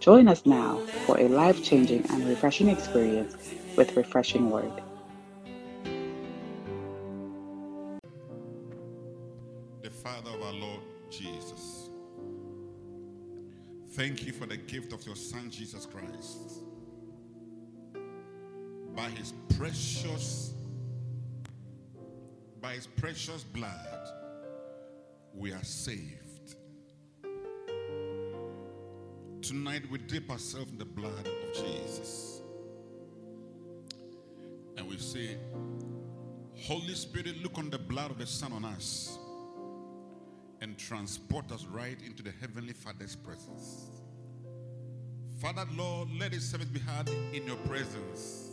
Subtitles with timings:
[0.00, 3.36] Join us now for a life changing and refreshing experience
[3.76, 4.72] with Refreshing Word.
[9.82, 10.80] The Father of our Lord
[11.10, 11.90] Jesus,
[13.90, 16.62] thank you for the gift of your Son Jesus Christ.
[18.94, 20.52] By his precious
[22.60, 24.08] by his precious blood
[25.34, 26.25] we are saved.
[29.46, 32.40] Tonight we dip ourselves in the blood of Jesus.
[34.76, 35.36] And we say,
[36.56, 39.16] Holy Spirit, look on the blood of the Son on us
[40.60, 43.86] and transport us right into the Heavenly Father's presence.
[45.40, 48.50] Father, Lord, let His service be had in your presence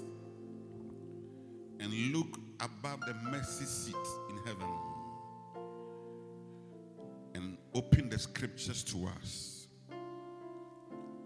[1.79, 3.95] and look above the mercy seat
[4.29, 4.69] in heaven
[7.33, 9.52] and open the scriptures to us.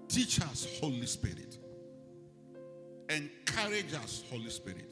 [0.07, 1.57] Teach us, Holy Spirit.
[3.09, 4.89] Encourage us, Holy Spirit.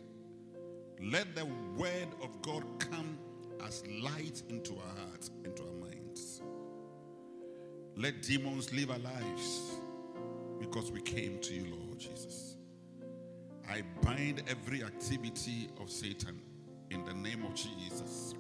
[1.02, 3.18] Let the word of God come
[3.66, 6.42] as light into our hearts, into our minds.
[7.98, 9.76] Let demons live our lives
[10.60, 12.56] because we came to you, Lord Jesus.
[13.70, 16.42] I bind every activity of Satan
[16.92, 18.34] in the name of Jesus.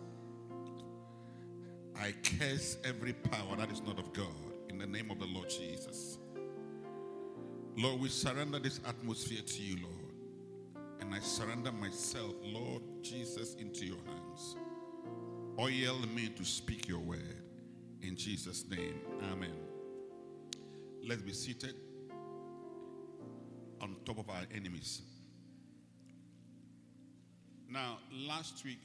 [1.97, 4.27] I curse every power that is not of God
[4.69, 6.19] in the name of the Lord Jesus.
[7.77, 10.13] Lord, we surrender this atmosphere to you, Lord.
[11.01, 14.55] And I surrender myself, Lord Jesus, into your hands.
[15.59, 17.43] Oil me to speak your word.
[18.01, 19.55] In Jesus' name, amen.
[21.05, 21.75] Let's be seated
[23.81, 25.01] on top of our enemies.
[27.69, 27.97] Now,
[28.27, 28.79] last week,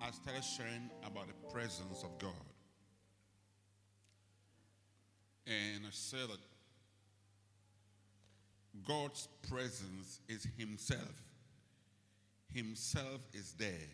[0.00, 2.32] I started sharing about the presence of God.
[5.46, 6.38] And I said that
[8.86, 11.22] God's presence is Himself.
[12.52, 13.90] Himself is there.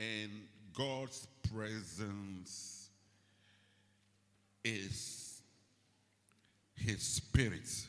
[0.00, 0.30] And
[0.76, 2.90] God's presence
[4.64, 5.42] is
[6.74, 7.86] His Spirit.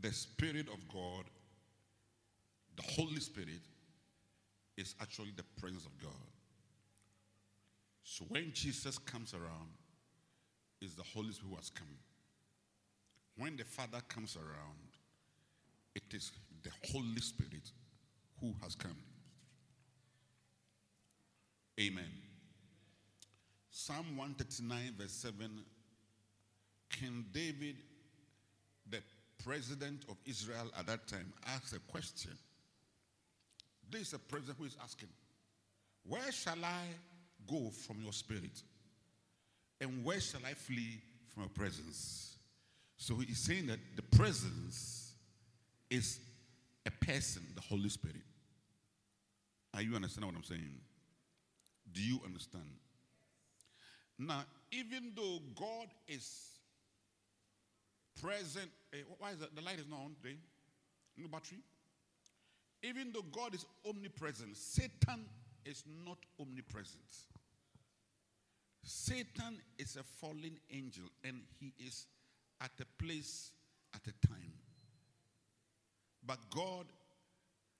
[0.00, 1.24] The Spirit of God,
[2.76, 3.60] the Holy Spirit,
[4.76, 6.10] is actually the presence of God.
[8.02, 9.70] So when Jesus comes around,
[10.82, 11.86] it's the Holy Spirit who has come.
[13.36, 14.78] When the Father comes around,
[15.94, 16.30] it is
[16.62, 17.70] the Holy Spirit
[18.40, 18.96] who has come.
[21.80, 22.10] Amen.
[23.70, 25.50] Psalm 139, verse 7
[26.90, 27.76] King David,
[28.88, 29.02] the
[29.44, 32.30] president of Israel at that time, asked a question.
[33.90, 35.08] This is a president who is asking,
[36.06, 36.84] Where shall I
[37.50, 38.62] go from your spirit?
[39.80, 41.00] And where shall I flee
[41.32, 42.33] from your presence?
[42.96, 45.12] So he's saying that the presence
[45.90, 46.20] is
[46.86, 48.22] a person, the Holy Spirit.
[49.74, 50.74] Are you understanding what I'm saying?
[51.92, 52.64] Do you understand?
[54.18, 56.50] Now, even though God is
[58.22, 59.54] present, eh, why is that?
[59.54, 60.36] The light is not on today.
[61.16, 61.58] No battery.
[62.82, 65.24] Even though God is omnipresent, Satan
[65.64, 67.02] is not omnipresent.
[68.82, 72.06] Satan is a fallen angel and he is
[72.60, 73.52] at a place
[73.94, 74.52] at a time.
[76.26, 76.86] But God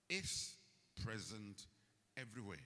[0.08, 0.56] is
[1.04, 1.66] present
[2.16, 2.58] everywhere.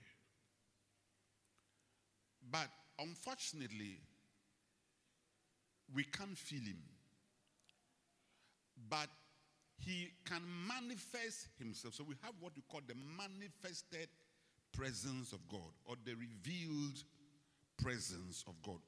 [2.51, 2.67] But
[2.99, 3.99] unfortunately,
[5.93, 6.81] we can't feel him.
[8.89, 9.07] But
[9.77, 11.93] he can manifest himself.
[11.93, 14.09] So we have what we call the manifested
[14.73, 17.03] presence of God or the revealed
[17.81, 18.79] presence of God.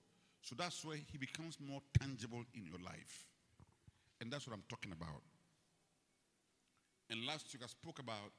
[0.42, 3.26] So that's why he becomes more tangible in your life.
[4.20, 5.22] And that's what I'm talking about.
[7.10, 8.32] And last week I spoke about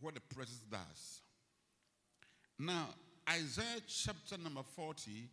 [0.00, 1.20] what the presence does.
[2.58, 2.88] Now,
[3.28, 5.28] Isaiah chapter number 40.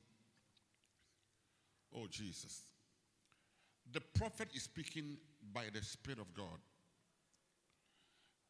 [1.95, 2.63] Oh, Jesus.
[3.91, 5.17] The prophet is speaking
[5.53, 6.59] by the Spirit of God.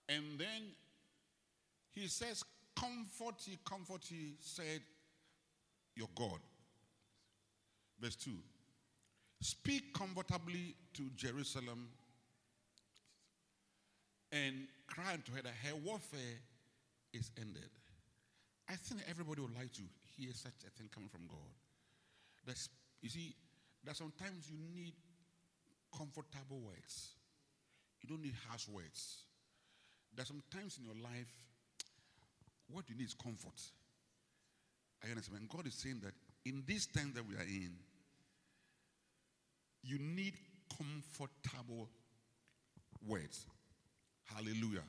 [0.08, 0.72] And then
[1.92, 2.44] he says,
[2.76, 4.82] Comfort ye, comfort ye, said
[5.96, 6.40] your God.
[8.00, 8.32] Verse 2
[9.42, 11.90] speak comfortably to Jerusalem
[14.32, 16.40] and cry unto her that her warfare
[17.14, 17.70] is ended.
[18.70, 19.82] I think everybody would like to
[20.18, 21.54] hear such a thing coming from God.
[22.48, 22.70] That's,
[23.02, 23.36] you see,
[23.86, 24.94] that sometimes you need
[25.96, 27.10] comfortable words.
[28.02, 29.24] You don't need harsh words.
[30.16, 31.32] That sometimes in your life,
[32.72, 33.60] what you need is comfort.
[35.06, 35.42] I understand.
[35.42, 36.14] And God is saying that
[36.46, 37.72] in this time that we are in,
[39.84, 40.34] you need
[40.78, 41.90] comfortable
[43.08, 43.46] words.
[44.26, 44.84] Hallelujah.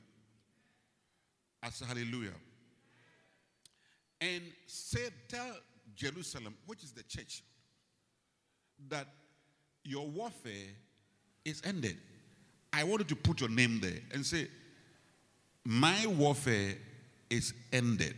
[1.61, 2.33] I say hallelujah.
[4.21, 5.55] And say, tell
[5.95, 7.43] Jerusalem, which is the church,
[8.89, 9.07] that
[9.83, 10.51] your warfare
[11.43, 11.97] is ended.
[12.73, 14.47] I wanted to put your name there and say,
[15.63, 16.75] My warfare
[17.29, 18.15] is ended.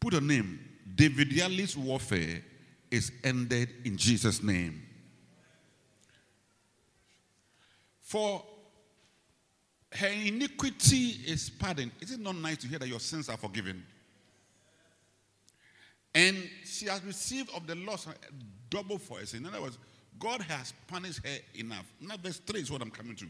[0.00, 0.58] Put a name.
[0.94, 2.42] David Yali's warfare
[2.90, 4.82] is ended in Jesus' name.
[8.00, 8.44] For
[9.92, 11.92] her iniquity is pardoned.
[12.00, 13.84] Is it not nice to hear that your sins are forgiven?
[16.14, 18.06] And she has received of the loss
[18.70, 19.40] double for her sin.
[19.40, 19.78] In other words,
[20.18, 21.86] God has punished her enough.
[22.00, 23.26] Now, verse 3 is what I'm coming to.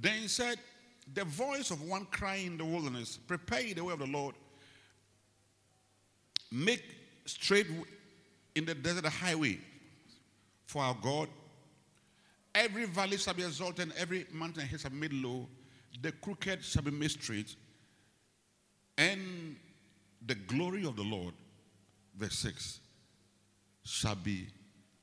[0.00, 0.58] Then he said,
[1.12, 4.34] The voice of one crying in the wilderness, prepare the way of the Lord,
[6.50, 6.82] make
[7.24, 7.66] straight
[8.54, 9.58] in the desert a highway
[10.66, 11.28] for our God.
[12.54, 15.46] Every valley shall be exalted, every mountain hill shall be made low.
[16.02, 17.54] The crooked shall be made straight,
[18.96, 19.56] and
[20.26, 21.34] the glory of the Lord,
[22.16, 22.80] verse 6,
[23.84, 24.46] shall be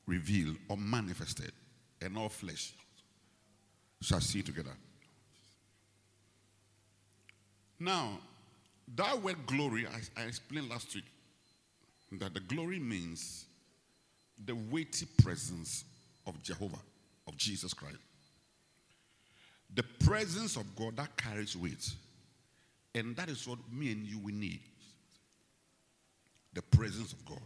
[0.06, 1.52] revealed or manifested,
[2.02, 2.74] and all flesh
[4.02, 4.76] shall see together.
[7.80, 8.20] Now,
[8.96, 11.06] that word glory, I, I explained last week
[12.20, 13.46] that the glory means
[14.46, 15.86] the weighty presence
[16.26, 16.80] of Jehovah,
[17.28, 17.98] of Jesus Christ.
[19.74, 21.94] The presence of God that carries weight.
[22.94, 24.62] And that is what me and you we need.
[26.54, 27.42] The presence of God.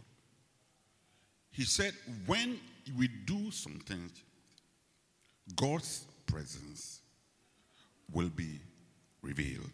[1.50, 1.92] He said,
[2.26, 2.58] when
[2.96, 4.10] we do something,
[5.56, 7.00] God's presence
[8.12, 8.60] will be
[9.22, 9.70] revealed.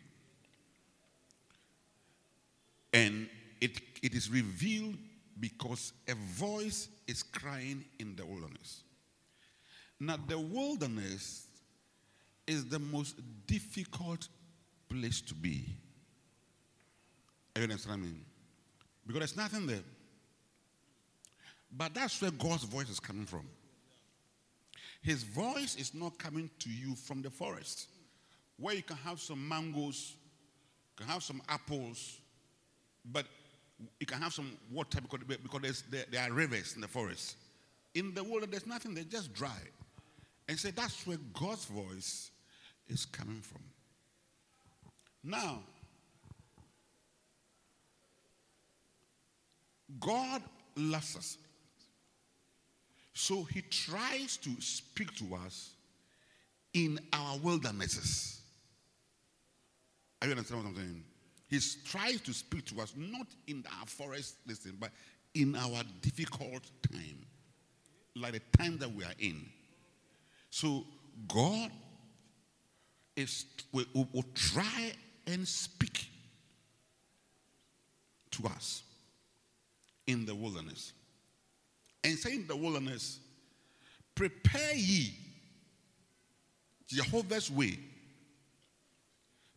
[2.94, 3.28] And
[3.60, 4.96] it, it is revealed
[5.38, 8.82] because a voice is crying in the wilderness.
[9.98, 11.46] Now, the wilderness
[12.46, 13.16] is the most
[13.46, 14.28] difficult
[14.88, 15.64] place to be.
[17.56, 18.24] You understand what I mean?
[19.06, 19.84] Because there's nothing there.
[21.76, 23.46] But that's where God's voice is coming from.
[25.02, 27.88] His voice is not coming to you from the forest,
[28.58, 30.14] where you can have some mangoes,
[30.98, 32.18] you can have some apples,
[33.04, 33.26] but
[34.00, 37.36] you can have some water because, because there, there are rivers in the forest.
[37.94, 39.58] In the world, there's nothing, they're just dry.
[40.48, 42.30] And say so that's where God's voice
[42.88, 43.62] is coming from.
[45.24, 45.60] Now,
[49.98, 50.42] God
[50.76, 51.38] loves us.
[53.12, 55.70] So he tries to speak to us
[56.74, 58.40] in our wildernesses.
[60.20, 61.04] Are you understand what I'm saying?
[61.48, 64.90] He tries to speak to us not in our forest, listen, but
[65.34, 67.26] in our difficult time,
[68.16, 69.46] like the time that we are in.
[70.50, 70.84] So
[71.28, 71.70] God
[73.14, 74.92] is will, will try
[75.26, 76.08] and speak
[78.32, 78.82] to us
[80.06, 80.92] in the wilderness
[82.04, 83.18] and say in the wilderness,
[84.14, 85.14] Prepare ye
[86.86, 87.78] Jehovah's way.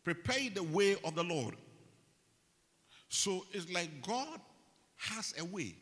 [0.03, 1.55] Prepare the way of the Lord.
[3.09, 4.39] So it's like God
[4.97, 5.75] has a way.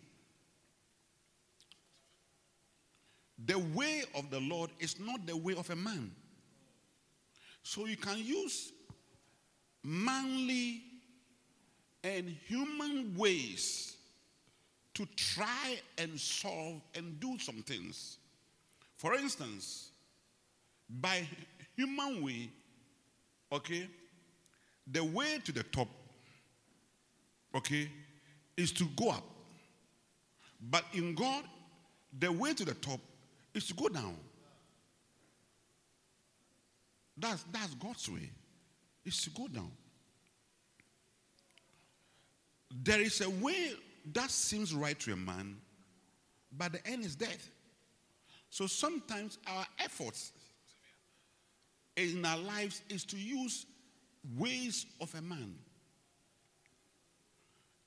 [3.46, 6.12] The way of the Lord is not the way of a man.
[7.62, 8.72] So you can use
[9.84, 10.82] manly
[12.04, 13.98] and human ways
[14.94, 18.18] to try and solve and do some things.
[18.96, 19.92] For instance,
[20.90, 21.28] by
[21.76, 22.50] human way,
[23.52, 23.88] okay,
[24.92, 25.88] the way to the top,
[27.58, 27.90] okay,
[28.56, 29.24] is to go up.
[30.70, 31.44] But in God,
[32.18, 33.00] the way to the top
[33.54, 34.16] is to go down.
[37.18, 38.30] That's, that's God's way,
[39.06, 39.72] is to go down.
[42.84, 43.72] There is a way
[44.14, 45.58] that seems right to a man,
[46.56, 47.50] but the end is death.
[48.50, 50.32] So sometimes our efforts
[51.96, 53.66] in our lives is to use
[54.38, 55.56] ways of a man.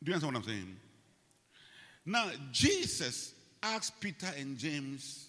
[0.02, 0.76] Do you understand what I'm saying?
[2.06, 5.28] Now, Jesus ask Peter and James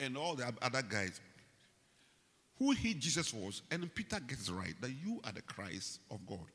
[0.00, 1.20] and all the other guys
[2.58, 6.46] who he Jesus was, and Peter gets right that you are the Christ of God.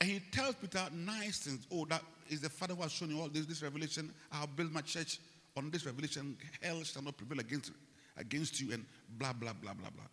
[0.00, 1.66] And he tells Peter nice things.
[1.70, 4.12] Oh, that is the Father who has shown you all this, this revelation.
[4.32, 5.18] I'll build my church
[5.56, 6.36] on this revelation.
[6.62, 7.72] Hell shall not prevail against,
[8.16, 8.84] against you, and
[9.18, 10.04] blah, blah, blah, blah, blah.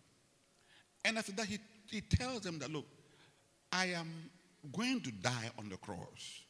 [1.04, 2.86] And after that, he, he tells them that, look,
[3.72, 4.12] I am
[4.72, 6.42] going to die on the cross.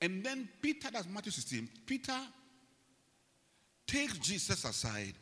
[0.00, 2.18] And then Peter, that's Matthew 16, Peter
[3.86, 5.14] takes Jesus aside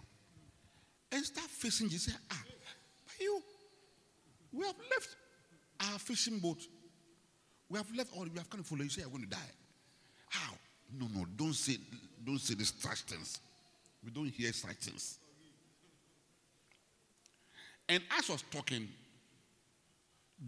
[1.12, 2.16] and start facing Jesus.
[2.30, 2.42] Ah,
[3.06, 3.40] but you,
[4.52, 5.16] we have left
[5.80, 6.58] our fishing boat.
[7.68, 8.90] We have left all, we have come to follow you.
[8.90, 9.38] Say, I'm going to die.
[10.28, 10.54] How?
[10.98, 11.76] No, no, don't say,
[12.24, 13.38] don't say these such things.
[14.04, 15.18] We don't hear such things.
[17.88, 18.88] And as I was talking,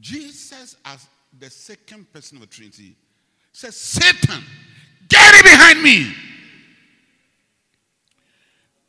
[0.01, 1.07] Jesus, as
[1.39, 2.97] the second person of the Trinity,
[3.53, 4.43] says, Satan,
[5.09, 6.13] get it behind me.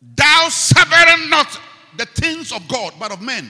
[0.02, 1.60] Thou savourest not
[1.98, 3.50] the things of God, but of men.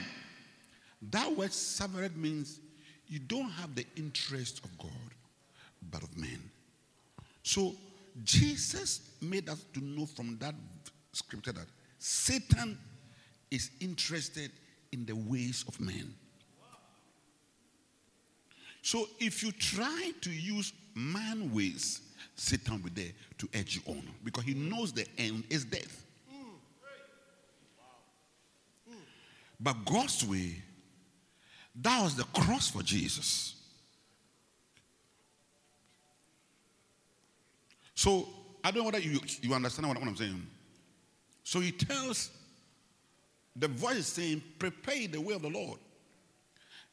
[1.10, 2.60] That word severed means
[3.06, 4.90] you don't have the interest of God,
[5.90, 6.40] but of men.
[7.42, 7.74] So
[8.24, 10.54] Jesus made us to know from that
[11.12, 11.66] scripture that
[11.98, 12.78] Satan
[13.50, 14.50] is interested
[14.92, 16.14] in the ways of men.
[18.82, 22.00] So if you try to use man ways,
[22.34, 26.04] Satan will there to edge you on because he knows the end is death.
[29.60, 30.62] But God's way,
[31.82, 33.56] that was the cross for Jesus.
[37.94, 38.28] So
[38.62, 40.46] I don't know whether you, you understand what, what I'm saying.
[41.42, 42.30] So he tells,
[43.56, 45.78] the voice saying, prepare the way of the Lord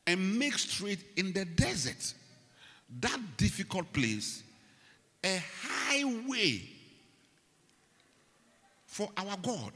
[0.07, 2.13] and make straight in the desert,
[2.99, 4.43] that difficult place,
[5.23, 6.61] a highway
[8.85, 9.71] for our God.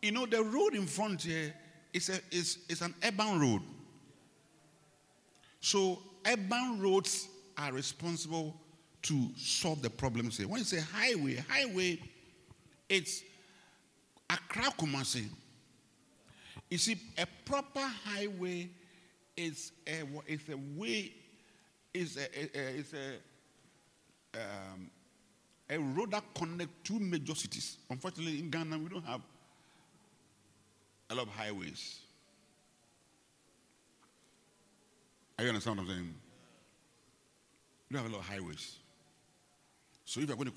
[0.00, 1.54] You know, the road in front here
[1.92, 3.62] is, a, is, is an urban road.
[5.60, 8.56] So, urban roads are responsible
[9.02, 10.48] to solve the problems here.
[10.48, 12.00] When you say highway, highway,
[12.88, 13.22] it's
[14.28, 15.26] Accra Kumasi.
[16.72, 18.70] You see, a proper highway
[19.36, 21.12] is a, is a way,
[21.92, 24.90] is a, is a, um,
[25.68, 27.76] a road that connects two major cities.
[27.90, 29.20] Unfortunately, in Ghana, we don't have
[31.10, 32.00] a lot of highways.
[35.38, 36.14] Are you understand what I'm saying?
[37.90, 38.78] We don't have a lot of highways.
[40.06, 40.54] So if you're going to,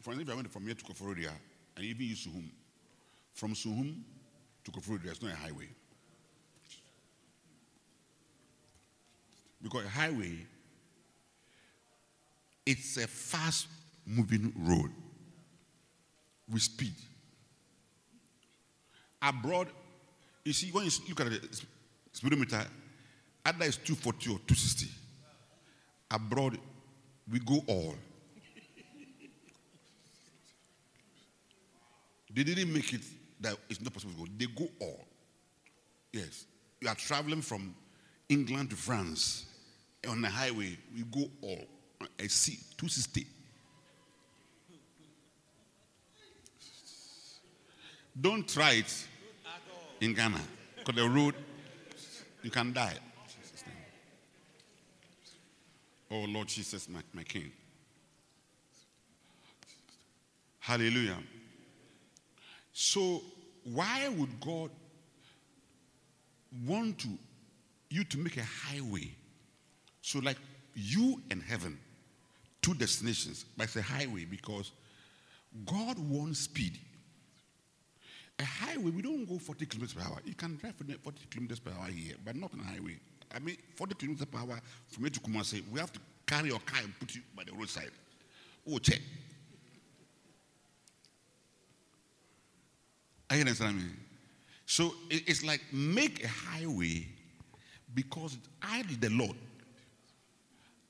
[0.00, 1.30] for if you're going from here to Koforidua,
[1.76, 2.50] and even use Suhum,
[3.32, 4.02] from Suhum
[4.66, 5.68] to Koforidua, there's not a highway.
[9.62, 10.46] Because a highway,
[12.66, 13.68] it's a fast
[14.04, 14.90] moving road
[16.50, 16.94] with speed.
[19.22, 19.68] Abroad,
[20.44, 21.62] you see, when you look at the
[22.12, 22.64] speedometer,
[23.44, 24.88] either it's 240 or 260.
[26.10, 26.58] Abroad,
[27.30, 27.94] we go all.
[32.34, 33.00] They didn't make it
[33.40, 34.26] that it's not possible to go.
[34.36, 35.04] They go all.
[36.12, 36.46] Yes.
[36.80, 37.74] You are traveling from
[38.28, 39.46] England to France
[40.08, 40.76] on the highway.
[40.94, 41.64] We go all.
[42.20, 43.26] I see 260.
[48.18, 49.06] Don't try it
[50.00, 50.40] in Ghana
[50.76, 51.34] because the road,
[52.42, 52.94] you can die.
[56.10, 57.50] Oh Lord Jesus, my, my King.
[60.60, 61.18] Hallelujah.
[62.78, 63.22] So,
[63.64, 64.70] why would God
[66.66, 67.08] want to
[67.88, 69.14] you to make a highway?
[70.02, 70.36] So, like
[70.74, 71.78] you and heaven,
[72.60, 74.72] two destinations, but it's a highway because
[75.64, 76.78] God wants speed.
[78.40, 80.18] A highway, we don't go 40 kilometers per hour.
[80.26, 80.98] You can drive 40
[81.30, 82.98] kilometers per hour here, but not on a highway.
[83.34, 86.60] I mean, 40 kilometers per hour from here to Kumasi, we have to carry your
[86.60, 87.90] car and put you by the roadside.
[88.70, 89.00] Oh, check.
[93.30, 93.90] Are you understand me?
[94.66, 97.06] So it's like make a highway
[97.94, 99.36] because I, the Lord,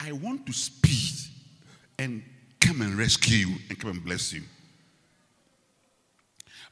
[0.00, 1.30] I want to speed
[1.98, 2.22] and
[2.60, 4.42] come and rescue you and come and bless you.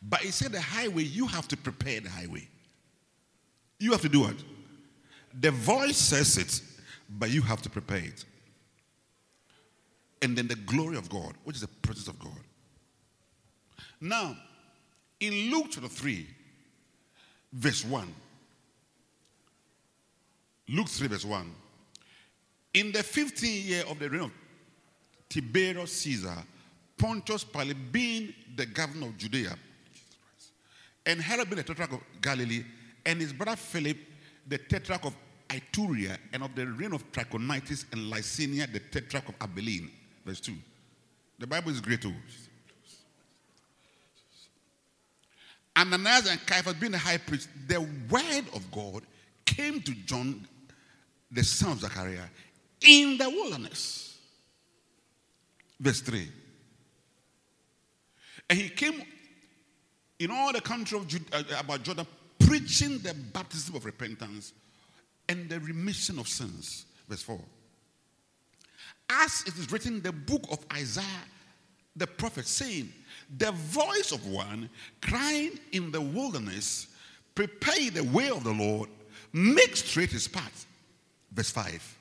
[0.03, 2.47] But he said the highway, you have to prepare the highway.
[3.79, 4.37] You have to do it.
[5.41, 6.61] The voice says it,
[7.19, 8.25] but you have to prepare it.
[10.23, 12.33] And then the glory of God, which is the presence of God.
[14.01, 14.37] Now,
[15.21, 16.27] in Luke chapter 3,
[17.53, 18.15] verse 1,
[20.69, 21.55] Luke 3, verse 1,
[22.75, 24.31] in the 15th year of the reign of
[25.29, 26.37] Tiberius Caesar,
[26.97, 29.57] Pontius Pilate being the governor of Judea,
[31.07, 32.65] and Herod being the tetrarch of Galilee,
[33.07, 33.99] and his brother Philip,
[34.47, 35.15] the tetrarch of
[35.49, 39.91] Ituraea, and of the reign of Trachonitis and Lysania, the tetrarch of Abilene.
[40.25, 40.53] Verse 2.
[41.39, 42.15] The Bible is great too.
[45.77, 49.03] Ananias and Caiaphas being the high priest, the word of God
[49.45, 50.47] came to John,
[51.31, 52.29] the son of Zechariah,
[52.81, 54.19] in the wilderness.
[55.81, 56.29] Verse 3.
[58.51, 59.03] And he came
[60.19, 62.07] in all the country of Judah, uh, about Jordan,
[62.39, 64.53] preaching the baptism of repentance
[65.29, 66.87] and the remission of sins.
[67.09, 67.41] Verse 4.
[69.11, 71.05] As it is written in the book of Isaiah,
[71.97, 72.93] the prophet, saying,
[73.39, 74.69] The voice of one
[75.01, 76.89] crying in the wilderness,
[77.35, 78.89] prepare the way of the Lord,
[79.33, 80.67] make straight his path.
[81.33, 81.99] Verse 5.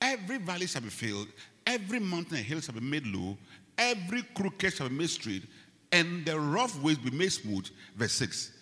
[0.00, 1.28] Every valley shall be filled,
[1.66, 3.38] every mountain and hill shall be made low,
[3.78, 5.44] every crooked shall be made straight,
[5.92, 7.68] and the rough ways be made smooth.
[7.96, 8.52] Verse 6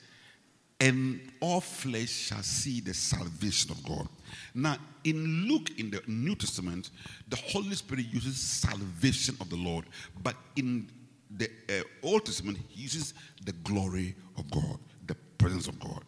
[0.80, 4.08] and all flesh shall see the salvation of God.
[4.54, 6.90] Now, in Luke in the New Testament,
[7.28, 9.84] the Holy Spirit uses salvation of the Lord,
[10.22, 10.88] but in
[11.36, 16.02] the uh, Old Testament, uses the glory of God, the presence of God.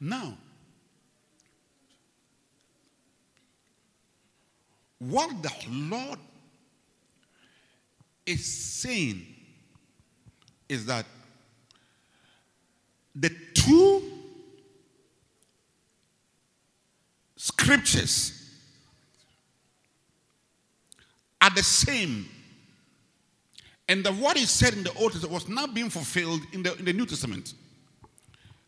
[0.00, 0.36] Now,
[4.98, 6.18] what the Lord
[8.26, 9.26] is saying
[10.68, 11.06] is that
[13.14, 14.02] the two
[17.36, 18.34] scriptures
[21.40, 22.28] are the same.
[23.88, 26.76] And the what is said in the Old Testament was not being fulfilled in the,
[26.76, 27.54] in the New Testament.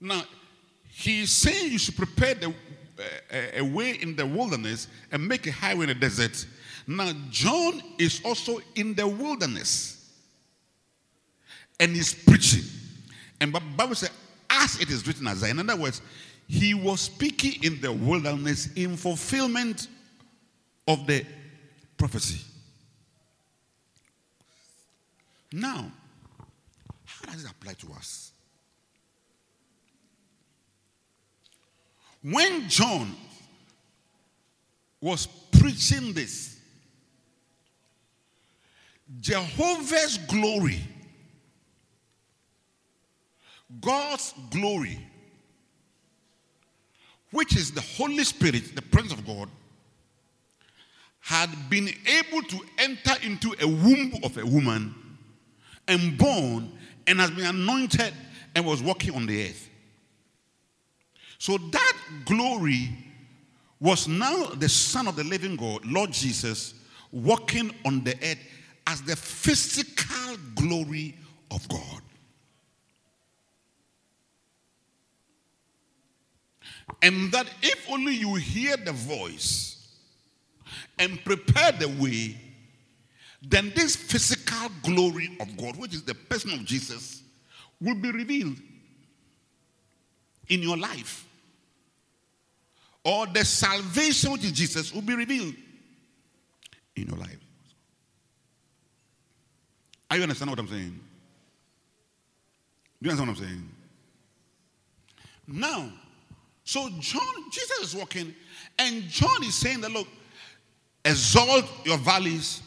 [0.01, 0.23] Now,
[0.89, 5.53] he's saying you should prepare the, uh, a way in the wilderness and make a
[5.53, 6.47] highway in the desert.
[6.87, 10.11] Now, John is also in the wilderness
[11.79, 12.65] and he's preaching.
[13.41, 14.11] And the Bible says,
[14.49, 15.53] as it is written Isaiah.
[15.53, 16.03] In other words,
[16.49, 19.89] he was speaking in the wilderness in fulfillment
[20.89, 21.25] of the
[21.97, 22.45] prophecy.
[25.53, 25.91] Now,
[27.05, 28.33] how does it apply to us?
[32.23, 33.17] When John
[35.01, 36.59] was preaching this,
[39.21, 40.81] Jehovah's glory
[43.81, 44.99] God's glory,
[47.31, 49.49] which is the Holy Spirit, the Prince of God,
[51.21, 54.95] had been able to enter into a womb of a woman
[55.89, 56.73] and born
[57.07, 58.13] and has been anointed
[58.55, 59.69] and was walking on the earth.
[61.39, 62.91] So that glory
[63.81, 66.75] was now the Son of the living God, Lord Jesus,
[67.13, 68.39] walking on the earth
[68.87, 71.17] as the physical glory
[71.51, 72.03] of God.
[77.03, 79.89] And that if only you hear the voice
[80.99, 82.37] and prepare the way,
[83.43, 87.23] then this physical glory of God, which is the person of Jesus,
[87.81, 88.57] will be revealed
[90.49, 91.27] in your life.
[93.03, 95.55] Or the salvation which is Jesus will be revealed
[96.97, 97.39] in your life.
[100.11, 101.01] Are you understand what I'm saying?
[103.03, 103.69] Do you understand what I'm saying?
[105.47, 105.93] Now,
[106.65, 108.35] so John, Jesus is walking,
[108.79, 110.09] and John is saying that look,
[111.05, 112.63] exalt your valleys,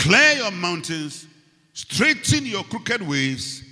[0.00, 1.26] clear your mountains,
[1.74, 3.62] straighten your crooked ways,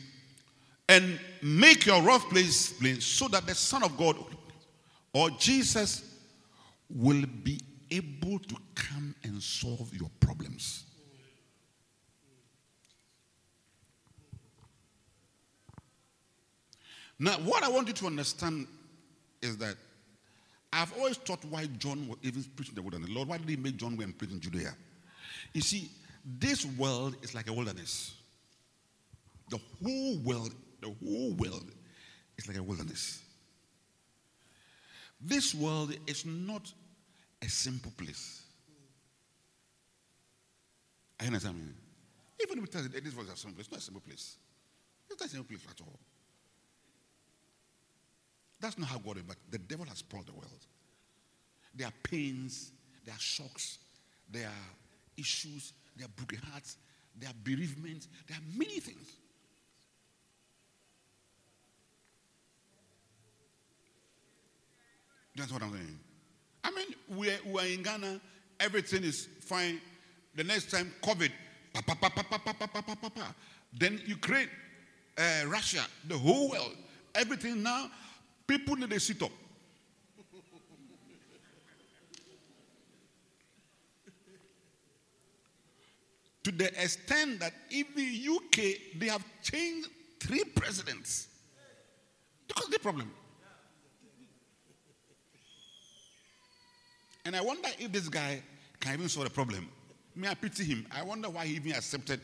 [0.89, 4.17] and make your rough place plain, so that the Son of God
[5.15, 6.17] or Jesus
[6.91, 7.61] will be
[7.91, 10.85] able to come and solve your problems.
[17.19, 18.67] Now, what I want you to understand
[19.43, 19.77] is that
[20.73, 23.49] I've always thought why John was even preaching the word and the Lord, why did
[23.49, 24.75] he make John go and preach in Judea?
[25.55, 25.91] You see,
[26.37, 28.15] this world is like a wilderness.
[29.51, 31.71] The whole world, the whole world
[32.37, 33.23] is like a wilderness.
[35.21, 36.71] This world is not
[37.43, 38.43] a simple place.
[41.19, 41.73] I understand me.
[42.43, 44.37] Even if it tells this was a simple place, it's not a simple place.
[45.11, 45.99] It's not a simple place at all.
[48.61, 50.67] That's not how God is, but the devil has spoiled the world.
[51.75, 52.73] There are pains,
[53.05, 53.79] there are shocks,
[54.31, 54.77] there are
[55.17, 56.77] issues, there are broken hearts,
[57.19, 59.17] there are bereavements, there are many things.
[65.37, 65.99] That's what I'm saying.
[66.65, 68.21] I mean, we're, we're in Ghana,
[68.61, 69.81] everything is fine.
[70.35, 71.31] The next time, COVID.
[71.75, 73.35] Pa, pa, pa, pa, pa, pa, pa, pa, pa, pa, pa.
[73.73, 74.49] Then Ukraine,
[75.17, 76.77] uh, Russia, the whole world,
[77.15, 77.91] everything now,
[78.47, 79.31] people need to sit up.
[86.49, 91.29] To the extent that even UK, they have changed three presidents.
[92.47, 93.11] Because the problem.
[97.27, 98.43] And I wonder if this guy
[98.81, 99.69] can even solve the problem.
[100.17, 100.87] May I pity him?
[100.91, 102.21] I wonder why he even accepted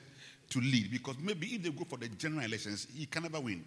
[0.49, 0.91] to lead.
[0.91, 3.63] Because maybe if they go for the general elections, he can never win.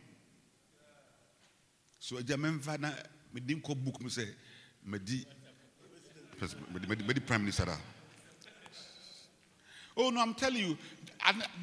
[1.99, 2.93] So, German father,
[3.31, 4.27] me didn't call book, me say,
[4.83, 5.23] me di
[7.27, 7.77] prime minister.
[9.97, 10.77] Oh no, I'm telling you,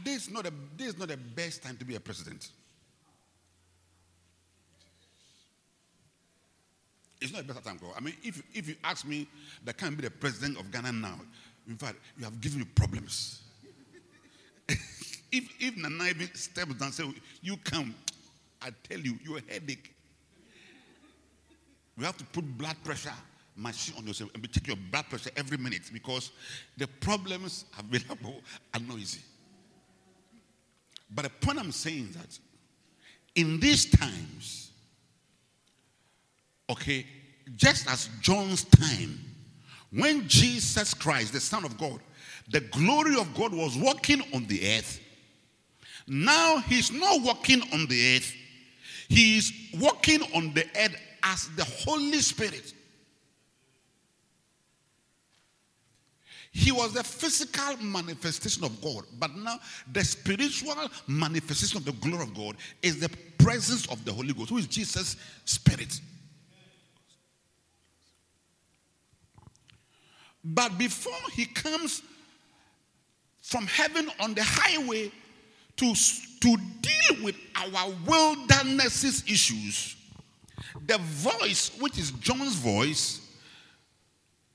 [0.04, 2.48] this is not the this is not the best time to be a president.
[7.20, 7.78] It's not a better time.
[7.96, 9.28] I mean, if if you ask me,
[9.64, 11.20] that can't be the president of Ghana now.
[11.68, 13.40] In fact, you have given me problems.
[14.68, 17.04] if if Nana even steps down and say,
[17.40, 17.94] "You come,"
[18.60, 19.94] I tell you, you're a headache.
[21.96, 23.14] You have to put blood pressure
[23.56, 26.32] machine on yourself and be checking your blood pressure every minute because
[26.76, 28.40] the problems available
[28.72, 29.20] are noisy.
[31.14, 32.38] But the point I'm saying is that
[33.34, 34.70] in these times,
[36.70, 37.06] okay,
[37.56, 39.20] just as John's time,
[39.90, 42.00] when Jesus Christ, the Son of God,
[42.50, 45.00] the glory of God was walking on the earth,
[46.06, 48.34] now he's not walking on the earth,
[49.08, 52.74] he is walking on the earth as the Holy Spirit.
[56.56, 59.58] He was the physical manifestation of God, but now
[59.92, 64.50] the spiritual manifestation of the glory of God is the presence of the Holy Ghost,
[64.50, 66.00] who is Jesus' spirit.
[70.44, 72.02] But before he comes
[73.42, 75.10] from heaven on the highway
[75.78, 79.96] to, to deal with our wilderness issues,
[80.86, 83.23] the voice, which is John's voice,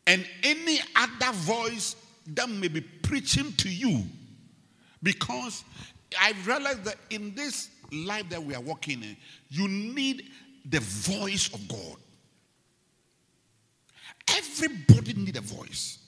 [0.10, 1.95] and any other voice
[2.34, 4.04] that may be preaching to you.
[5.04, 5.63] Because
[6.19, 9.15] I've realized that in this life that we are walking in,
[9.50, 10.24] you need
[10.67, 11.98] the voice of God.
[14.36, 16.00] Everybody need a voice.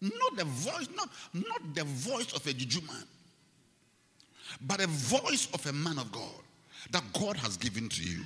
[0.00, 3.04] Not the voice, not, not the voice of a juju man,
[4.60, 6.42] but a voice of a man of God
[6.90, 8.24] that God has given to you.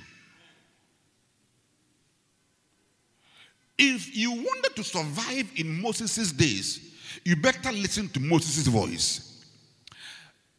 [3.77, 9.45] If you wanted to survive in Moses' days, you better listen to Moses' voice.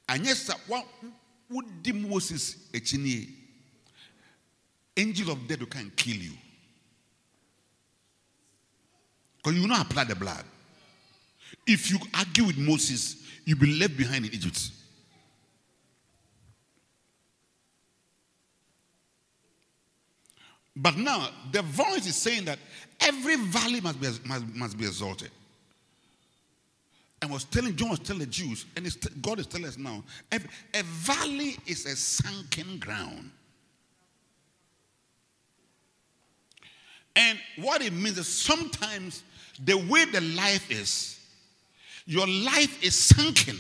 [0.09, 0.85] And yes, what
[1.51, 3.29] would the Moses echini?
[4.97, 6.33] Angel of death who can kill you.
[9.37, 10.45] Because you will not apply the blood.
[11.67, 14.71] If you argue with Moses, you'll be left behind in Egypt.
[20.81, 22.59] But now the voice is saying that
[23.01, 25.31] every valley must be, must, must be exalted.
[27.21, 28.89] And was telling John was telling the Jews, and
[29.21, 30.41] God is telling us now, a,
[30.75, 33.33] a valley is a sunken ground.
[37.17, 39.25] And what it means is sometimes
[39.65, 41.19] the way the life is,
[42.07, 43.59] your life is sunken.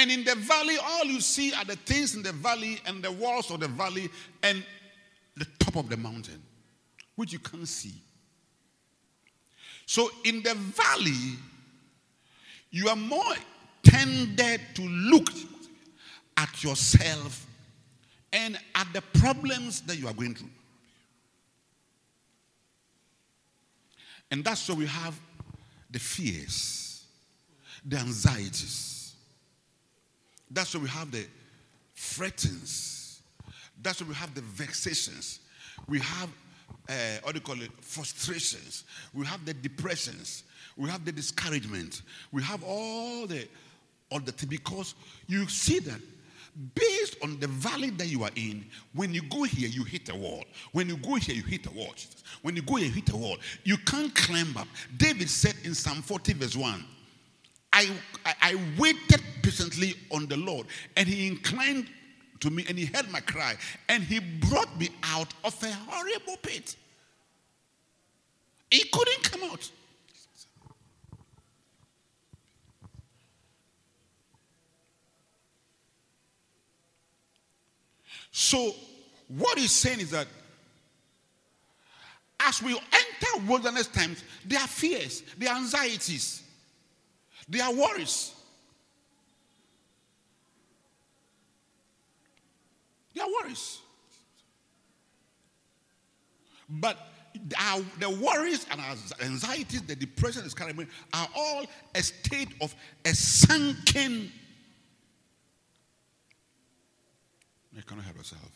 [0.00, 3.12] And in the valley, all you see are the things in the valley and the
[3.12, 4.08] walls of the valley
[4.42, 4.64] and
[5.36, 6.42] the top of the mountain,
[7.16, 7.92] which you can't see.
[9.84, 11.36] So in the valley,
[12.70, 13.34] you are more
[13.82, 15.28] tended to look
[16.38, 17.46] at yourself
[18.32, 20.48] and at the problems that you are going through.
[24.30, 25.20] And that's why we have
[25.90, 27.04] the fears,
[27.84, 28.89] the anxieties
[30.50, 31.26] that's why we have the
[31.94, 33.20] frettings.
[33.82, 35.40] That's why we have the vexations.
[35.88, 36.28] We have,
[36.88, 38.84] uh, what do you call it, frustrations.
[39.14, 40.44] We have the depressions.
[40.76, 42.02] We have the discouragement.
[42.32, 43.46] We have all the,
[44.10, 44.94] all the, because
[45.26, 46.00] you see that
[46.74, 50.14] based on the valley that you are in, when you go here, you hit a
[50.14, 50.44] wall.
[50.72, 51.94] When you go here, you hit a wall.
[52.42, 53.36] When you go here, you hit a wall.
[53.64, 54.68] You can't climb up.
[54.96, 56.84] David said in Psalm 40, verse 1,
[57.72, 57.90] I,
[58.24, 61.86] I waited patiently on the Lord, and He inclined
[62.40, 63.54] to me and He heard my cry,
[63.88, 66.76] and He brought me out of a horrible pit.
[68.70, 69.70] He couldn't come out.
[78.32, 78.74] So,
[79.28, 80.26] what he's saying is that
[82.40, 86.42] as we enter wilderness times, there are fears, there are anxieties,
[87.50, 88.32] there are worries.
[93.14, 93.80] They are worries.
[96.68, 96.96] But
[97.98, 98.80] the worries and
[99.20, 104.30] anxieties, the depression is carrying are all a state of a sunken.
[107.72, 108.50] They cannot help themselves.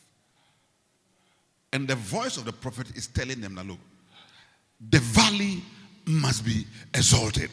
[1.73, 3.79] And the voice of the prophet is telling them that look,
[4.91, 5.63] the valley
[6.05, 7.51] must be exalted.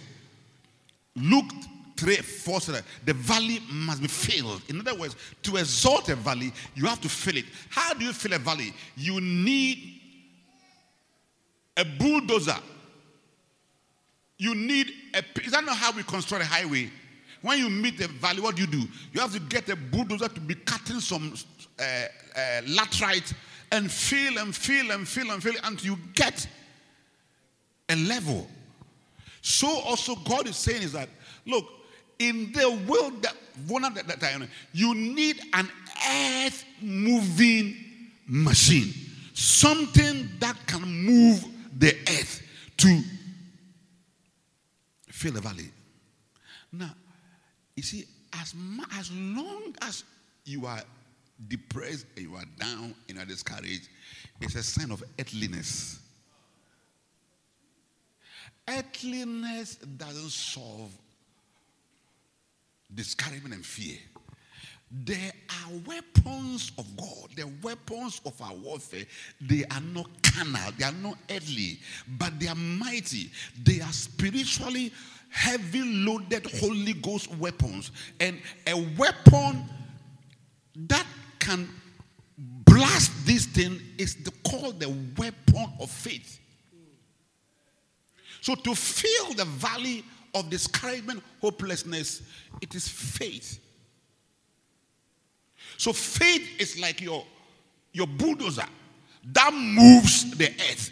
[1.15, 1.51] Luke
[1.97, 4.61] 3 4 said the valley must be filled.
[4.69, 7.45] In other words, to exalt a valley, you have to fill it.
[7.69, 8.73] How do you fill a valley?
[8.95, 9.99] You need
[11.77, 12.57] a bulldozer.
[14.37, 15.23] You need a.
[15.43, 16.89] Is that not how we construct a highway?
[17.41, 18.83] When you meet the valley, what do you do?
[19.13, 21.33] You have to get a bulldozer to be cutting some
[21.79, 23.33] uh, uh, laterite
[23.71, 26.47] and fill and fill and fill and fill until you get
[27.89, 28.47] a level.
[29.41, 31.09] So also God is saying is that
[31.45, 31.65] look
[32.19, 33.35] in the world that
[34.07, 35.67] that you need an
[36.09, 37.75] earth moving
[38.27, 38.93] machine,
[39.33, 41.43] something that can move
[41.77, 42.41] the earth
[42.77, 43.01] to
[45.09, 45.69] fill the valley.
[46.71, 46.91] Now,
[47.75, 48.53] you see, as,
[48.93, 50.03] as long as
[50.45, 50.81] you are
[51.47, 53.89] depressed you are down you are discouraged,
[54.39, 56.00] it's a sign of earthliness.
[58.67, 60.91] Earthliness doesn't solve
[62.93, 63.97] discouragement and fear.
[64.91, 67.29] There are weapons of God.
[67.35, 69.05] The weapons of our warfare,
[69.39, 71.79] they are not carnal, they are not earthly,
[72.17, 73.31] but they are mighty.
[73.63, 74.91] They are spiritually
[75.29, 77.91] heavy loaded Holy Ghost weapons.
[78.19, 79.63] And a weapon
[80.75, 81.05] that
[81.39, 81.69] can
[82.37, 86.40] blast this thing is the, called the weapon of faith.
[88.41, 92.21] So to fill the valley of discouragement, hopelessness,
[92.61, 93.59] it is faith.
[95.77, 97.25] So faith is like your,
[97.93, 98.65] your bulldozer
[99.23, 100.91] that moves the earth.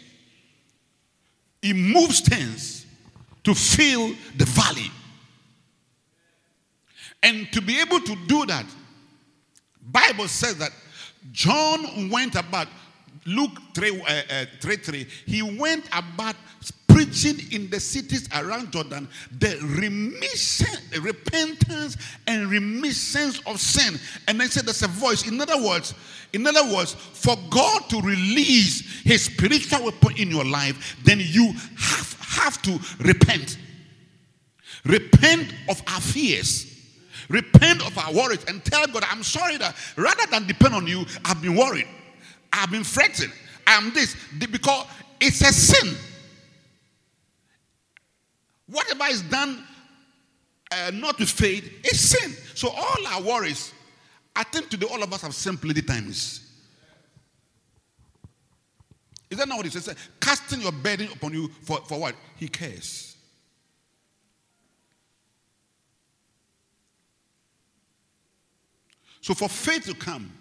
[1.62, 2.86] It moves things
[3.44, 4.90] to fill the valley.
[7.22, 8.64] And to be able to do that,
[9.82, 10.70] Bible says that
[11.32, 12.68] John went about
[13.26, 16.36] Luke 3, uh, uh, 3, 3 he went about
[17.04, 19.08] preaching in the cities around Jordan
[19.38, 23.98] the remission, the repentance and remission of sin.
[24.28, 25.26] And then said there's a voice.
[25.26, 25.94] In other words,
[26.34, 31.52] in other words, for God to release his spiritual weapon in your life, then you
[31.78, 33.56] have, have to repent.
[34.84, 36.66] Repent of our fears.
[37.30, 41.06] Repent of our worries and tell God, I'm sorry that rather than depend on you,
[41.24, 41.86] I've been worried.
[42.52, 43.30] I've been fretting.
[43.66, 44.86] I'm this because
[45.20, 45.96] it's a sin.
[48.70, 49.64] Whatever is done
[50.70, 52.32] uh, not with faith is sin.
[52.54, 53.72] So all our worries,
[54.36, 56.46] I think today all of us have sinned plenty times.
[59.28, 59.94] Is that not what he says?
[60.20, 62.14] Casting your burden upon you for, for what?
[62.36, 63.16] He cares.
[69.20, 70.32] So for faith to come,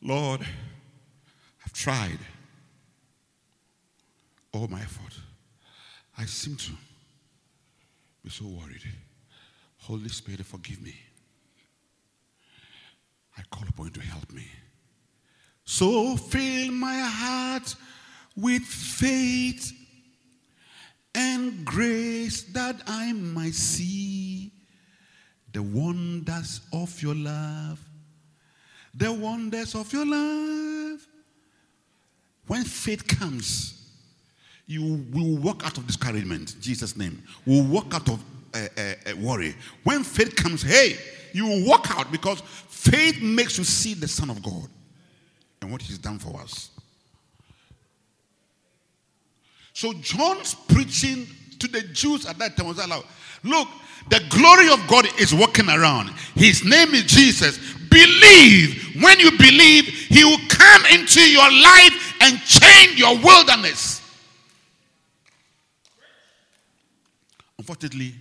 [0.00, 0.40] Lord,
[1.64, 2.18] I've tried
[4.52, 5.18] all my effort.
[6.16, 6.72] I seem to
[8.22, 8.82] be so worried.
[9.78, 10.94] Holy Spirit, forgive me.
[13.36, 14.46] I call upon you to help me.
[15.64, 17.74] So fill my heart
[18.36, 19.72] with faith
[21.14, 24.52] and grace that I might see
[25.52, 27.80] the wonders of your love.
[28.94, 31.06] The wonders of your love.
[32.46, 33.81] When faith comes,
[34.72, 36.56] you will walk out of discouragement.
[36.60, 37.22] Jesus' name.
[37.46, 39.54] Will walk out of uh, uh, worry.
[39.84, 40.96] When faith comes, hey,
[41.32, 44.68] you will walk out because faith makes you see the Son of God
[45.60, 46.70] and what He's done for us.
[49.74, 51.26] So John's preaching
[51.58, 53.04] to the Jews at that time was allowed.
[53.44, 53.68] Look,
[54.08, 56.10] the glory of God is walking around.
[56.34, 57.58] His name is Jesus.
[57.90, 59.02] Believe.
[59.02, 64.01] When you believe, He will come into your life and change your wilderness.
[67.62, 68.12] Unfortunately,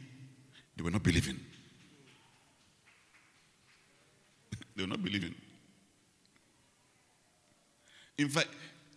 [0.77, 1.39] they were not believing.
[4.75, 5.33] they were not believing.
[8.19, 8.49] In fact,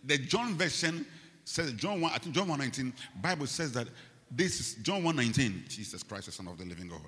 [0.03, 1.03] the John version
[1.45, 3.87] says John 1, I think John 119, Bible says that
[4.29, 7.01] this is John 119, Jesus Christ, the Son of the Living God.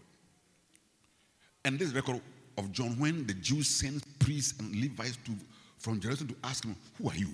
[1.64, 2.20] And this record
[2.58, 5.32] of John when the Jews sent priests and Levites to
[5.78, 7.30] from Jerusalem to ask him, Who are you?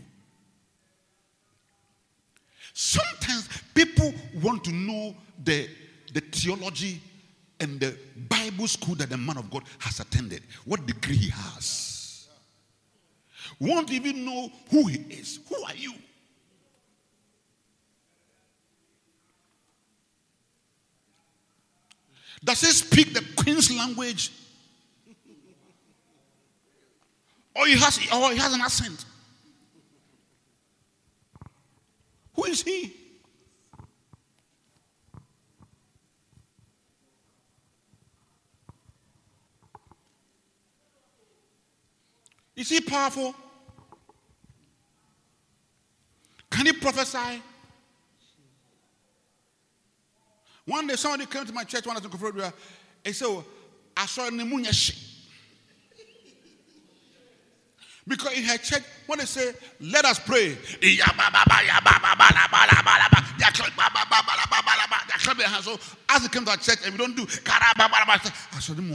[2.74, 5.68] Sometimes People want to know the,
[6.14, 7.02] the theology
[7.60, 7.98] and the
[8.30, 12.28] Bible school that the man of God has attended, what degree he has.
[13.60, 15.40] Won't even know who he is.
[15.50, 15.94] Who are you?
[22.44, 24.32] Does he speak the Queen's language?
[27.56, 29.06] Or he has, or he has an accent?
[32.36, 32.94] Who is he?
[42.56, 43.34] Is he powerful?
[46.50, 47.42] Can he prophesy?
[50.66, 52.54] One day somebody came to my church one day to
[53.04, 53.44] He said, oh,
[53.98, 55.10] I saw Nemunyashi.
[58.06, 61.16] Because in her church, when they say, let us pray, they clap
[65.38, 65.66] their hands.
[65.66, 68.94] So as they come to our church and we don't do, I saw them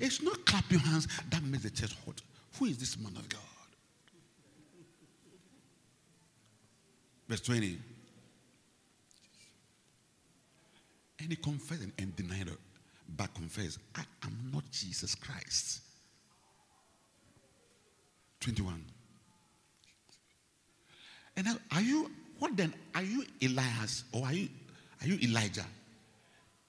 [0.00, 2.22] It's not clap your hands that makes the church hot.
[2.58, 3.40] Who is this man of God?
[7.28, 7.78] Verse 20.
[11.20, 12.58] And he confessed and denied it,
[13.16, 15.80] but confessed, I am not Jesus Christ.
[18.40, 18.84] 21.
[21.36, 22.72] And now, are you, what then?
[22.94, 24.48] Are you Elias or are you,
[25.02, 25.66] are you Elijah?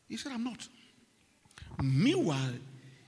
[0.10, 0.67] He said, I'm not.
[1.82, 2.54] Meanwhile,